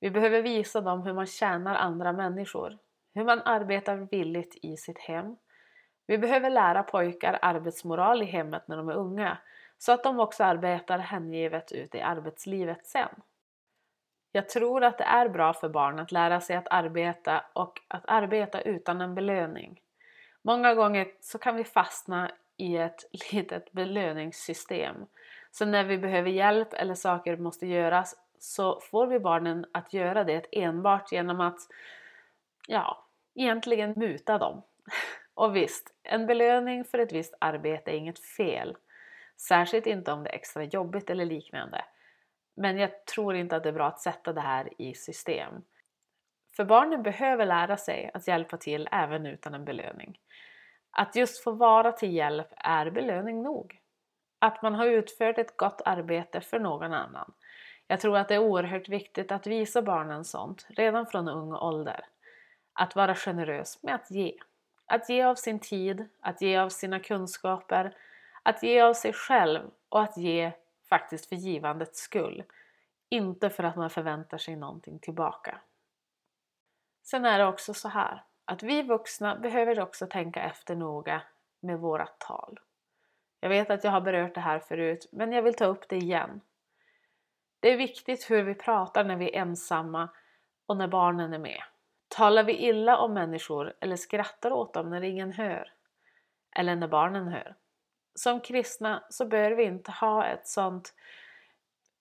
Vi 0.00 0.10
behöver 0.10 0.42
visa 0.42 0.80
dem 0.80 1.02
hur 1.02 1.12
man 1.12 1.26
tjänar 1.26 1.74
andra 1.74 2.12
människor, 2.12 2.78
hur 3.14 3.24
man 3.24 3.42
arbetar 3.44 3.96
villigt 3.96 4.56
i 4.62 4.76
sitt 4.76 4.98
hem. 4.98 5.36
Vi 6.10 6.18
behöver 6.18 6.50
lära 6.50 6.82
pojkar 6.82 7.38
arbetsmoral 7.42 8.22
i 8.22 8.24
hemmet 8.24 8.68
när 8.68 8.76
de 8.76 8.88
är 8.88 8.94
unga 8.94 9.38
så 9.78 9.92
att 9.92 10.02
de 10.02 10.20
också 10.20 10.44
arbetar 10.44 10.98
hängivet 10.98 11.72
ut 11.72 11.94
i 11.94 12.00
arbetslivet 12.00 12.86
sen. 12.86 13.08
Jag 14.32 14.48
tror 14.48 14.84
att 14.84 14.98
det 14.98 15.04
är 15.04 15.28
bra 15.28 15.52
för 15.52 15.68
barn 15.68 15.98
att 15.98 16.12
lära 16.12 16.40
sig 16.40 16.56
att 16.56 16.68
arbeta 16.70 17.44
och 17.52 17.80
att 17.88 18.04
arbeta 18.08 18.60
utan 18.60 19.00
en 19.00 19.14
belöning. 19.14 19.80
Många 20.42 20.74
gånger 20.74 21.08
så 21.20 21.38
kan 21.38 21.56
vi 21.56 21.64
fastna 21.64 22.30
i 22.56 22.76
ett 22.76 23.04
litet 23.32 23.72
belöningssystem. 23.72 24.96
Så 25.50 25.64
när 25.64 25.84
vi 25.84 25.98
behöver 25.98 26.30
hjälp 26.30 26.72
eller 26.72 26.94
saker 26.94 27.36
måste 27.36 27.66
göras 27.66 28.16
så 28.38 28.80
får 28.80 29.06
vi 29.06 29.18
barnen 29.18 29.66
att 29.72 29.92
göra 29.92 30.24
det 30.24 30.46
enbart 30.52 31.12
genom 31.12 31.40
att, 31.40 31.58
ja, 32.66 33.04
egentligen 33.34 33.94
muta 33.96 34.38
dem. 34.38 34.62
Och 35.40 35.56
visst, 35.56 35.94
en 36.02 36.26
belöning 36.26 36.84
för 36.84 36.98
ett 36.98 37.12
visst 37.12 37.34
arbete 37.38 37.90
är 37.90 37.94
inget 37.94 38.18
fel. 38.18 38.76
Särskilt 39.36 39.86
inte 39.86 40.12
om 40.12 40.24
det 40.24 40.30
är 40.30 40.34
extra 40.34 40.64
jobbigt 40.64 41.10
eller 41.10 41.24
liknande. 41.24 41.84
Men 42.54 42.78
jag 42.78 43.04
tror 43.04 43.34
inte 43.34 43.56
att 43.56 43.62
det 43.62 43.68
är 43.68 43.72
bra 43.72 43.86
att 43.86 44.00
sätta 44.00 44.32
det 44.32 44.40
här 44.40 44.68
i 44.78 44.94
system. 44.94 45.54
För 46.56 46.64
barnen 46.64 47.02
behöver 47.02 47.46
lära 47.46 47.76
sig 47.76 48.10
att 48.14 48.28
hjälpa 48.28 48.56
till 48.56 48.88
även 48.92 49.26
utan 49.26 49.54
en 49.54 49.64
belöning. 49.64 50.18
Att 50.90 51.16
just 51.16 51.44
få 51.44 51.52
vara 51.52 51.92
till 51.92 52.12
hjälp 52.12 52.48
är 52.56 52.90
belöning 52.90 53.42
nog. 53.42 53.80
Att 54.38 54.62
man 54.62 54.74
har 54.74 54.86
utfört 54.86 55.38
ett 55.38 55.56
gott 55.56 55.82
arbete 55.84 56.40
för 56.40 56.58
någon 56.58 56.92
annan. 56.92 57.32
Jag 57.86 58.00
tror 58.00 58.16
att 58.16 58.28
det 58.28 58.34
är 58.34 58.38
oerhört 58.38 58.88
viktigt 58.88 59.32
att 59.32 59.46
visa 59.46 59.82
barnen 59.82 60.24
sånt 60.24 60.66
redan 60.68 61.06
från 61.06 61.28
ung 61.28 61.52
ålder. 61.52 62.04
Att 62.72 62.96
vara 62.96 63.14
generös 63.14 63.82
med 63.82 63.94
att 63.94 64.10
ge. 64.10 64.38
Att 64.90 65.08
ge 65.08 65.22
av 65.22 65.34
sin 65.34 65.58
tid, 65.58 66.08
att 66.20 66.40
ge 66.40 66.56
av 66.56 66.68
sina 66.68 67.00
kunskaper, 67.00 67.96
att 68.42 68.62
ge 68.62 68.80
av 68.80 68.94
sig 68.94 69.12
själv 69.12 69.70
och 69.88 70.02
att 70.02 70.16
ge 70.16 70.52
faktiskt 70.88 71.28
för 71.28 71.36
givandets 71.36 72.00
skull. 72.00 72.42
Inte 73.08 73.50
för 73.50 73.64
att 73.64 73.76
man 73.76 73.90
förväntar 73.90 74.38
sig 74.38 74.56
någonting 74.56 74.98
tillbaka. 74.98 75.60
Sen 77.02 77.24
är 77.24 77.38
det 77.38 77.46
också 77.46 77.74
så 77.74 77.88
här 77.88 78.24
att 78.44 78.62
vi 78.62 78.82
vuxna 78.82 79.36
behöver 79.36 79.80
också 79.80 80.06
tänka 80.06 80.42
efter 80.42 80.76
noga 80.76 81.22
med 81.60 81.78
våra 81.78 82.06
tal. 82.06 82.60
Jag 83.40 83.48
vet 83.48 83.70
att 83.70 83.84
jag 83.84 83.90
har 83.90 84.00
berört 84.00 84.34
det 84.34 84.40
här 84.40 84.58
förut, 84.58 85.08
men 85.12 85.32
jag 85.32 85.42
vill 85.42 85.54
ta 85.54 85.64
upp 85.64 85.88
det 85.88 85.96
igen. 85.96 86.40
Det 87.60 87.72
är 87.72 87.76
viktigt 87.76 88.30
hur 88.30 88.42
vi 88.42 88.54
pratar 88.54 89.04
när 89.04 89.16
vi 89.16 89.36
är 89.36 89.40
ensamma 89.40 90.08
och 90.66 90.76
när 90.76 90.88
barnen 90.88 91.32
är 91.32 91.38
med. 91.38 91.62
Talar 92.16 92.44
vi 92.44 92.56
illa 92.56 92.98
om 92.98 93.14
människor 93.14 93.74
eller 93.80 93.96
skrattar 93.96 94.52
åt 94.52 94.74
dem 94.74 94.90
när 94.90 95.02
ingen 95.02 95.32
hör? 95.32 95.72
Eller 96.56 96.76
när 96.76 96.88
barnen 96.88 97.28
hör? 97.28 97.54
Som 98.14 98.40
kristna 98.40 99.04
så 99.10 99.26
bör 99.26 99.50
vi 99.50 99.64
inte 99.64 99.90
ha 99.90 100.26
ett 100.26 100.48
sånt 100.48 100.94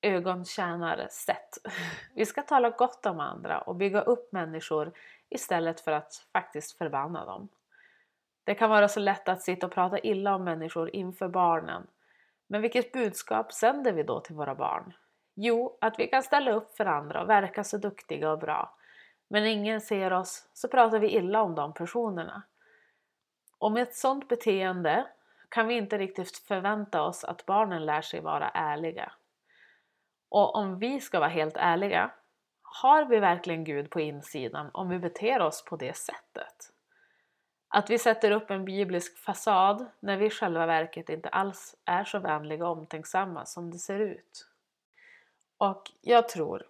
ögontjänarsätt. 0.01 1.57
Vi 2.15 2.25
ska 2.25 2.41
tala 2.41 2.69
gott 2.69 3.05
om 3.05 3.19
andra 3.19 3.61
och 3.61 3.75
bygga 3.75 4.01
upp 4.01 4.31
människor 4.31 4.91
istället 5.29 5.81
för 5.81 5.91
att 5.91 6.27
faktiskt 6.33 6.77
förbanna 6.77 7.25
dem. 7.25 7.49
Det 8.43 8.55
kan 8.55 8.69
vara 8.69 8.87
så 8.87 8.99
lätt 8.99 9.29
att 9.29 9.41
sitta 9.41 9.65
och 9.65 9.73
prata 9.73 9.99
illa 9.99 10.35
om 10.35 10.43
människor 10.43 10.95
inför 10.95 11.27
barnen. 11.27 11.87
Men 12.47 12.61
vilket 12.61 12.91
budskap 12.91 13.53
sänder 13.53 13.93
vi 13.93 14.03
då 14.03 14.19
till 14.19 14.35
våra 14.35 14.55
barn? 14.55 14.93
Jo, 15.35 15.77
att 15.81 15.99
vi 15.99 16.07
kan 16.07 16.23
ställa 16.23 16.51
upp 16.51 16.77
för 16.77 16.85
andra 16.85 17.21
och 17.21 17.29
verka 17.29 17.63
så 17.63 17.77
duktiga 17.77 18.31
och 18.31 18.39
bra. 18.39 18.78
Men 19.31 19.45
ingen 19.45 19.81
ser 19.81 20.13
oss 20.13 20.49
så 20.53 20.67
pratar 20.67 20.99
vi 20.99 21.09
illa 21.09 21.41
om 21.41 21.55
de 21.55 21.73
personerna. 21.73 22.43
Och 23.57 23.71
med 23.71 23.83
ett 23.83 23.95
sådant 23.95 24.27
beteende 24.27 25.07
kan 25.49 25.67
vi 25.67 25.77
inte 25.77 25.97
riktigt 25.97 26.37
förvänta 26.37 27.01
oss 27.01 27.23
att 27.23 27.45
barnen 27.45 27.85
lär 27.85 28.01
sig 28.01 28.21
vara 28.21 28.49
ärliga. 28.49 29.11
Och 30.29 30.55
om 30.55 30.79
vi 30.79 31.01
ska 31.01 31.19
vara 31.19 31.29
helt 31.29 31.57
ärliga, 31.57 32.11
har 32.61 33.05
vi 33.05 33.19
verkligen 33.19 33.63
Gud 33.63 33.89
på 33.89 33.99
insidan 33.99 34.69
om 34.73 34.89
vi 34.89 34.99
beter 34.99 35.41
oss 35.41 35.65
på 35.65 35.75
det 35.75 35.97
sättet? 35.97 36.73
Att 37.67 37.89
vi 37.89 37.99
sätter 37.99 38.31
upp 38.31 38.49
en 38.49 38.65
biblisk 38.65 39.17
fasad 39.17 39.85
när 39.99 40.17
vi 40.17 40.25
i 40.25 40.29
själva 40.29 40.65
verket 40.65 41.09
inte 41.09 41.29
alls 41.29 41.75
är 41.85 42.03
så 42.03 42.19
vänliga 42.19 42.67
och 42.67 42.77
omtänksamma 42.77 43.45
som 43.45 43.71
det 43.71 43.77
ser 43.77 43.99
ut. 43.99 44.47
Och 45.57 45.91
jag 46.01 46.29
tror 46.29 46.67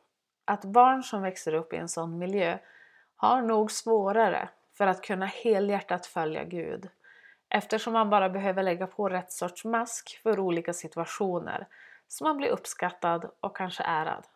att 0.50 0.66
barn 0.66 1.04
som 1.04 1.22
växer 1.22 1.54
upp 1.54 1.74
i 1.74 1.78
en 1.78 1.90
sån 1.90 2.18
miljö 2.18 2.58
har 3.16 3.42
nog 3.42 3.72
svårare 3.72 4.50
för 4.78 4.88
att 4.88 5.02
kunna 5.02 5.26
helhjärtat 5.26 6.06
följa 6.06 6.44
Gud 6.44 6.90
eftersom 7.50 7.94
man 7.94 8.10
bara 8.10 8.30
behöver 8.30 8.64
lägga 8.64 8.88
på 8.88 9.10
rätt 9.10 9.32
sorts 9.32 9.66
mask 9.66 10.20
för 10.24 10.40
olika 10.40 10.74
situationer 10.74 11.68
så 12.08 12.24
man 12.24 12.38
blir 12.38 12.50
uppskattad 12.50 13.32
och 13.40 13.58
kanske 13.58 13.84
ärad. 13.84 14.28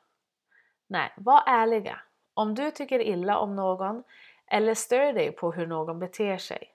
Nej, 0.88 1.14
var 1.18 1.44
ärliga. 1.48 2.00
Om 2.34 2.56
du 2.56 2.72
tycker 2.72 3.00
illa 3.00 3.38
om 3.38 3.56
någon 3.56 4.04
eller 4.48 4.74
stör 4.74 5.14
dig 5.14 5.32
på 5.32 5.52
hur 5.52 5.68
någon 5.68 6.00
beter 6.00 6.38
sig, 6.38 6.74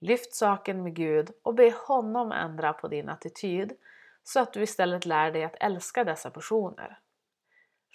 lyft 0.00 0.34
saken 0.34 0.82
med 0.82 0.94
Gud 0.94 1.30
och 1.42 1.54
be 1.54 1.74
honom 1.86 2.32
ändra 2.32 2.72
på 2.72 2.88
din 2.88 3.08
attityd 3.08 3.72
så 4.24 4.40
att 4.40 4.52
du 4.52 4.62
istället 4.62 5.06
lär 5.06 5.32
dig 5.32 5.44
att 5.44 5.56
älska 5.60 6.04
dessa 6.04 6.30
personer. 6.30 6.98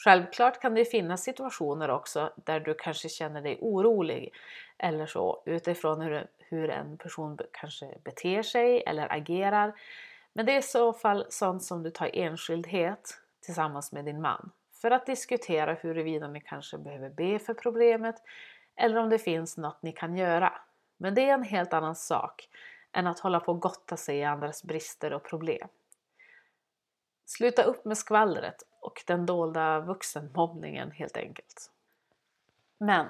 Självklart 0.03 0.61
kan 0.61 0.73
det 0.73 0.85
finnas 0.85 1.23
situationer 1.23 1.89
också 1.89 2.33
där 2.35 2.59
du 2.59 2.73
kanske 2.73 3.09
känner 3.09 3.41
dig 3.41 3.57
orolig 3.61 4.33
eller 4.77 5.05
så 5.05 5.43
utifrån 5.45 6.01
hur, 6.01 6.27
hur 6.39 6.69
en 6.69 6.97
person 6.97 7.39
kanske 7.51 7.97
beter 8.03 8.43
sig 8.43 8.83
eller 8.85 9.13
agerar. 9.13 9.73
Men 10.33 10.45
det 10.45 10.51
är 10.51 10.59
i 10.59 10.61
så 10.61 10.93
fall 10.93 11.25
sånt 11.29 11.63
som 11.63 11.83
du 11.83 11.89
tar 11.89 12.09
enskildhet 12.13 13.17
tillsammans 13.41 13.91
med 13.91 14.05
din 14.05 14.21
man 14.21 14.51
för 14.81 14.91
att 14.91 15.05
diskutera 15.05 15.73
huruvida 15.73 16.27
ni 16.27 16.41
kanske 16.41 16.77
behöver 16.77 17.09
be 17.09 17.39
för 17.39 17.53
problemet 17.53 18.15
eller 18.75 18.97
om 18.97 19.09
det 19.09 19.19
finns 19.19 19.57
något 19.57 19.81
ni 19.81 19.91
kan 19.91 20.17
göra. 20.17 20.53
Men 20.97 21.15
det 21.15 21.29
är 21.29 21.33
en 21.33 21.43
helt 21.43 21.73
annan 21.73 21.95
sak 21.95 22.49
än 22.91 23.07
att 23.07 23.19
hålla 23.19 23.39
på 23.39 23.51
och 23.51 23.61
gotta 23.61 23.97
sig 23.97 24.17
i 24.17 24.23
andras 24.23 24.63
brister 24.63 25.13
och 25.13 25.23
problem. 25.23 25.67
Sluta 27.25 27.63
upp 27.63 27.85
med 27.85 27.97
skvallret 27.97 28.63
och 28.83 29.03
den 29.07 29.25
dolda 29.25 29.79
vuxenmobbningen 29.79 30.91
helt 30.91 31.17
enkelt. 31.17 31.71
Men 32.77 33.07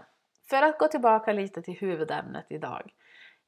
för 0.49 0.61
att 0.61 0.79
gå 0.79 0.87
tillbaka 0.87 1.33
lite 1.33 1.61
till 1.61 1.73
huvudämnet 1.73 2.45
idag. 2.49 2.93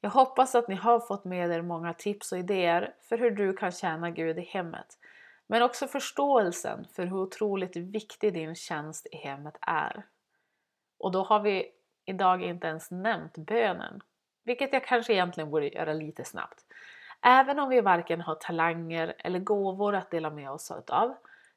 Jag 0.00 0.10
hoppas 0.10 0.54
att 0.54 0.68
ni 0.68 0.74
har 0.74 1.00
fått 1.00 1.24
med 1.24 1.50
er 1.50 1.62
många 1.62 1.94
tips 1.94 2.32
och 2.32 2.38
idéer 2.38 2.94
för 3.00 3.18
hur 3.18 3.30
du 3.30 3.52
kan 3.52 3.72
tjäna 3.72 4.10
Gud 4.10 4.38
i 4.38 4.42
hemmet. 4.42 4.98
Men 5.46 5.62
också 5.62 5.86
förståelsen 5.86 6.84
för 6.84 7.06
hur 7.06 7.16
otroligt 7.16 7.76
viktig 7.76 8.34
din 8.34 8.54
tjänst 8.54 9.06
i 9.12 9.16
hemmet 9.16 9.58
är. 9.60 10.06
Och 10.98 11.12
då 11.12 11.22
har 11.22 11.40
vi 11.40 11.72
idag 12.04 12.42
inte 12.42 12.66
ens 12.66 12.90
nämnt 12.90 13.38
bönen. 13.38 14.00
Vilket 14.44 14.72
jag 14.72 14.84
kanske 14.84 15.12
egentligen 15.12 15.50
borde 15.50 15.68
göra 15.68 15.92
lite 15.92 16.24
snabbt. 16.24 16.64
Även 17.22 17.58
om 17.58 17.68
vi 17.68 17.80
varken 17.80 18.20
har 18.20 18.34
talanger 18.34 19.14
eller 19.18 19.38
gåvor 19.38 19.94
att 19.94 20.10
dela 20.10 20.30
med 20.30 20.50
oss 20.50 20.70
av 20.70 21.14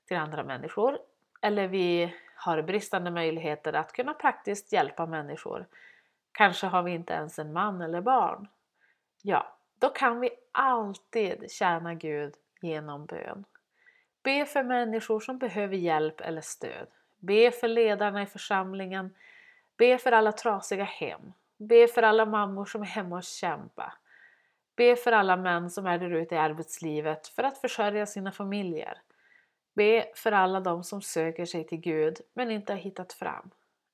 till 0.10 0.18
andra 0.18 0.44
människor 0.44 1.00
eller 1.42 1.68
vi 1.68 2.16
har 2.36 2.62
bristande 2.62 3.12
möjligheter 3.12 3.74
att 3.74 3.94
kunna 3.94 4.14
praktiskt 4.14 4.74
hjälpa 4.74 5.06
människor. 5.06 5.66
Kanske 6.32 6.68
har 6.68 6.84
vi 6.84 6.92
inte 6.92 7.14
ens 7.14 7.40
en 7.40 7.54
man 7.54 7.82
eller 7.82 8.02
barn. 8.02 8.48
Ja, 9.22 9.58
då 9.80 9.90
kan 9.90 10.20
vi 10.20 10.30
alltid 10.52 11.52
tjäna 11.52 11.94
Gud 11.94 12.34
genom 12.62 13.06
bön. 13.06 13.46
Be 14.24 14.46
för 14.46 14.64
människor 14.64 15.20
som 15.20 15.38
behöver 15.38 15.76
hjälp 15.76 16.22
eller 16.22 16.42
stöd. 16.42 16.88
Be 17.18 17.52
för 17.52 17.68
ledarna 17.68 18.22
i 18.22 18.26
församlingen. 18.26 19.16
Be 19.78 19.98
för 19.98 20.12
alla 20.12 20.32
trasiga 20.32 20.84
hem. 20.84 21.34
Be 21.58 21.88
för 21.88 22.04
alla 22.04 22.26
mammor 22.26 22.66
som 22.66 22.82
är 22.82 22.86
hemma 22.86 23.16
och 23.16 23.24
kämpar. 23.24 23.94
Be 24.76 24.96
för 24.96 25.12
alla 25.12 25.38
män 25.38 25.70
som 25.70 25.86
är 25.86 25.98
där 25.98 26.12
ute 26.12 26.36
i 26.36 26.38
arbetslivet 26.38 27.28
för 27.28 27.44
att 27.44 27.58
försörja 27.58 28.06
sina 28.06 28.32
familjer. 28.32 29.02
Be 29.80 30.06
för 30.16 30.32
alla 30.32 30.60
de 30.60 30.84
som 30.84 31.02
söker 31.02 31.46
sig 31.46 31.68
till 31.68 31.78
Gud 31.78 32.18
men 32.34 32.52
inte 32.52 32.74
har 32.74 32.78
hittat 32.78 33.14
fram. 33.14 33.50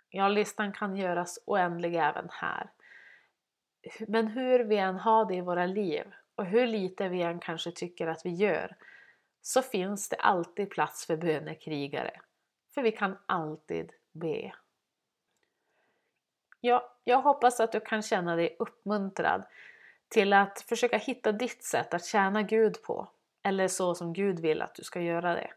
Ja, 0.09 0.27
listan 0.27 0.73
kan 0.73 0.95
göras 0.95 1.39
oändlig 1.45 1.95
även 1.95 2.29
här. 2.31 2.69
Men 4.07 4.27
hur 4.27 4.59
vi 4.59 4.77
än 4.77 4.95
har 4.95 5.25
det 5.25 5.35
i 5.35 5.41
våra 5.41 5.65
liv 5.65 6.03
och 6.35 6.45
hur 6.45 6.67
lite 6.67 7.09
vi 7.09 7.21
än 7.21 7.39
kanske 7.39 7.71
tycker 7.71 8.07
att 8.07 8.25
vi 8.25 8.29
gör 8.29 8.75
så 9.41 9.61
finns 9.61 10.09
det 10.09 10.15
alltid 10.15 10.69
plats 10.69 11.05
för 11.05 11.17
bönekrigare. 11.17 12.21
För 12.73 12.81
vi 12.81 12.91
kan 12.91 13.17
alltid 13.25 13.91
be. 14.11 14.53
Ja, 16.61 16.97
jag 17.03 17.21
hoppas 17.21 17.59
att 17.59 17.71
du 17.71 17.79
kan 17.79 18.01
känna 18.01 18.35
dig 18.35 18.55
uppmuntrad 18.59 19.43
till 20.07 20.33
att 20.33 20.61
försöka 20.61 20.97
hitta 20.97 21.31
ditt 21.31 21.63
sätt 21.63 21.93
att 21.93 22.05
tjäna 22.05 22.41
Gud 22.41 22.81
på. 22.83 23.09
Eller 23.43 23.67
så 23.67 23.95
som 23.95 24.13
Gud 24.13 24.39
vill 24.39 24.61
att 24.61 24.75
du 24.75 24.83
ska 24.83 25.01
göra 25.01 25.33
det. 25.33 25.51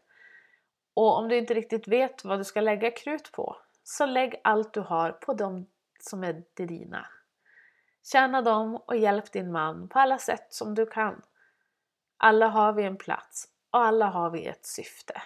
Och 0.99 1.17
om 1.17 1.27
du 1.27 1.37
inte 1.37 1.53
riktigt 1.53 1.87
vet 1.87 2.25
vad 2.25 2.39
du 2.39 2.43
ska 2.43 2.61
lägga 2.61 2.91
krut 2.91 3.31
på, 3.31 3.57
så 3.83 4.05
lägg 4.05 4.41
allt 4.43 4.73
du 4.73 4.79
har 4.81 5.11
på 5.11 5.33
dem 5.33 5.67
som 5.99 6.23
är 6.23 6.43
dina. 6.53 7.07
Tjäna 8.03 8.41
dem 8.41 8.75
och 8.75 8.97
hjälp 8.97 9.31
din 9.31 9.51
man 9.51 9.87
på 9.87 9.99
alla 9.99 10.17
sätt 10.17 10.53
som 10.53 10.75
du 10.75 10.85
kan. 10.85 11.21
Alla 12.17 12.47
har 12.47 12.73
vi 12.73 12.83
en 12.83 12.97
plats 12.97 13.47
och 13.71 13.79
alla 13.79 14.05
har 14.05 14.29
vi 14.29 14.45
ett 14.45 14.65
syfte. 14.65 15.21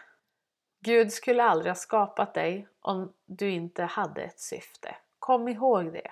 Gud 0.79 1.13
skulle 1.13 1.43
aldrig 1.43 1.69
ha 1.69 1.75
skapat 1.75 2.33
dig 2.33 2.67
om 2.81 3.13
du 3.25 3.49
inte 3.49 3.83
hade 3.83 4.21
ett 4.21 4.39
syfte. 4.39 4.95
Kom 5.19 5.47
ihåg 5.47 5.93
det. 5.93 6.11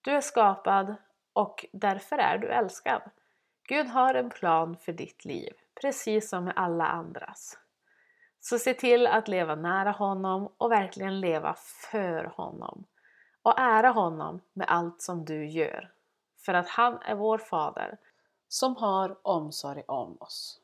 Du 0.00 0.10
är 0.10 0.20
skapad 0.20 0.94
och 1.32 1.66
därför 1.72 2.18
är 2.18 2.38
du 2.38 2.48
älskad. 2.48 3.02
Gud 3.68 3.86
har 3.86 4.14
en 4.14 4.30
plan 4.30 4.76
för 4.76 4.92
ditt 4.92 5.24
liv, 5.24 5.52
precis 5.80 6.28
som 6.28 6.44
med 6.44 6.54
alla 6.56 6.86
andras. 6.86 7.58
Så 8.46 8.58
se 8.58 8.74
till 8.74 9.06
att 9.06 9.28
leva 9.28 9.54
nära 9.54 9.90
honom 9.90 10.52
och 10.58 10.72
verkligen 10.72 11.20
leva 11.20 11.54
för 11.90 12.24
honom. 12.24 12.84
Och 13.42 13.58
ära 13.58 13.88
honom 13.88 14.40
med 14.52 14.66
allt 14.68 15.02
som 15.02 15.24
du 15.24 15.46
gör. 15.46 15.90
För 16.44 16.54
att 16.54 16.68
han 16.68 16.98
är 17.02 17.14
vår 17.14 17.38
fader 17.38 17.98
som 18.48 18.76
har 18.76 19.16
omsorg 19.22 19.82
om 19.86 20.16
oss. 20.20 20.60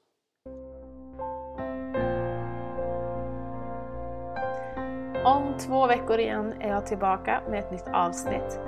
Om 5.24 5.58
två 5.58 5.86
veckor 5.86 6.18
igen 6.18 6.52
är 6.60 6.68
jag 6.68 6.86
tillbaka 6.86 7.42
med 7.48 7.60
ett 7.60 7.72
nytt 7.72 7.88
avsnitt. 7.88 8.60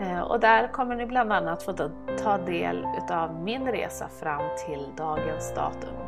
Eh, 0.00 0.20
och 0.20 0.40
där 0.40 0.72
kommer 0.72 0.96
ni 0.96 1.06
bland 1.06 1.32
annat 1.32 1.62
få 1.62 1.72
ta 2.18 2.38
del 2.38 2.86
av 3.10 3.42
min 3.42 3.66
resa 3.66 4.08
fram 4.08 4.42
till 4.66 4.92
dagens 4.96 5.54
datum. 5.54 6.03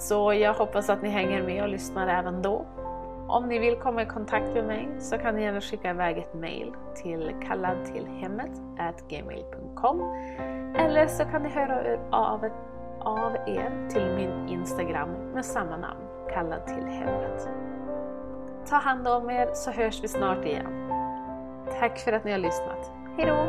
Så 0.00 0.34
jag 0.34 0.54
hoppas 0.54 0.90
att 0.90 1.02
ni 1.02 1.08
hänger 1.08 1.42
med 1.42 1.62
och 1.62 1.68
lyssnar 1.68 2.08
även 2.08 2.42
då. 2.42 2.66
Om 3.28 3.48
ni 3.48 3.58
vill 3.58 3.76
komma 3.76 4.02
i 4.02 4.06
kontakt 4.06 4.54
med 4.54 4.64
mig 4.64 4.88
så 4.98 5.18
kan 5.18 5.34
ni 5.34 5.42
gärna 5.42 5.60
skicka 5.60 5.90
iväg 5.90 6.18
ett 6.18 6.34
mail 6.34 6.72
till 6.94 7.34
kalladtillhemmet.gmail.com 7.48 10.00
eller 10.76 11.06
så 11.06 11.24
kan 11.24 11.42
ni 11.42 11.48
höra 11.48 11.98
av, 12.10 12.44
av 13.00 13.34
er 13.34 13.88
till 13.90 14.06
min 14.06 14.48
Instagram 14.48 15.10
med 15.34 15.44
samma 15.44 15.76
namn, 15.76 16.00
kallad 16.32 16.66
till 16.66 16.84
hemmet. 16.84 17.48
Ta 18.66 18.76
hand 18.76 19.08
om 19.08 19.30
er 19.30 19.50
så 19.54 19.70
hörs 19.70 20.04
vi 20.04 20.08
snart 20.08 20.44
igen. 20.44 20.90
Tack 21.80 21.98
för 21.98 22.12
att 22.12 22.24
ni 22.24 22.32
har 22.32 22.38
lyssnat. 22.38 22.92
Hejdå! 23.16 23.46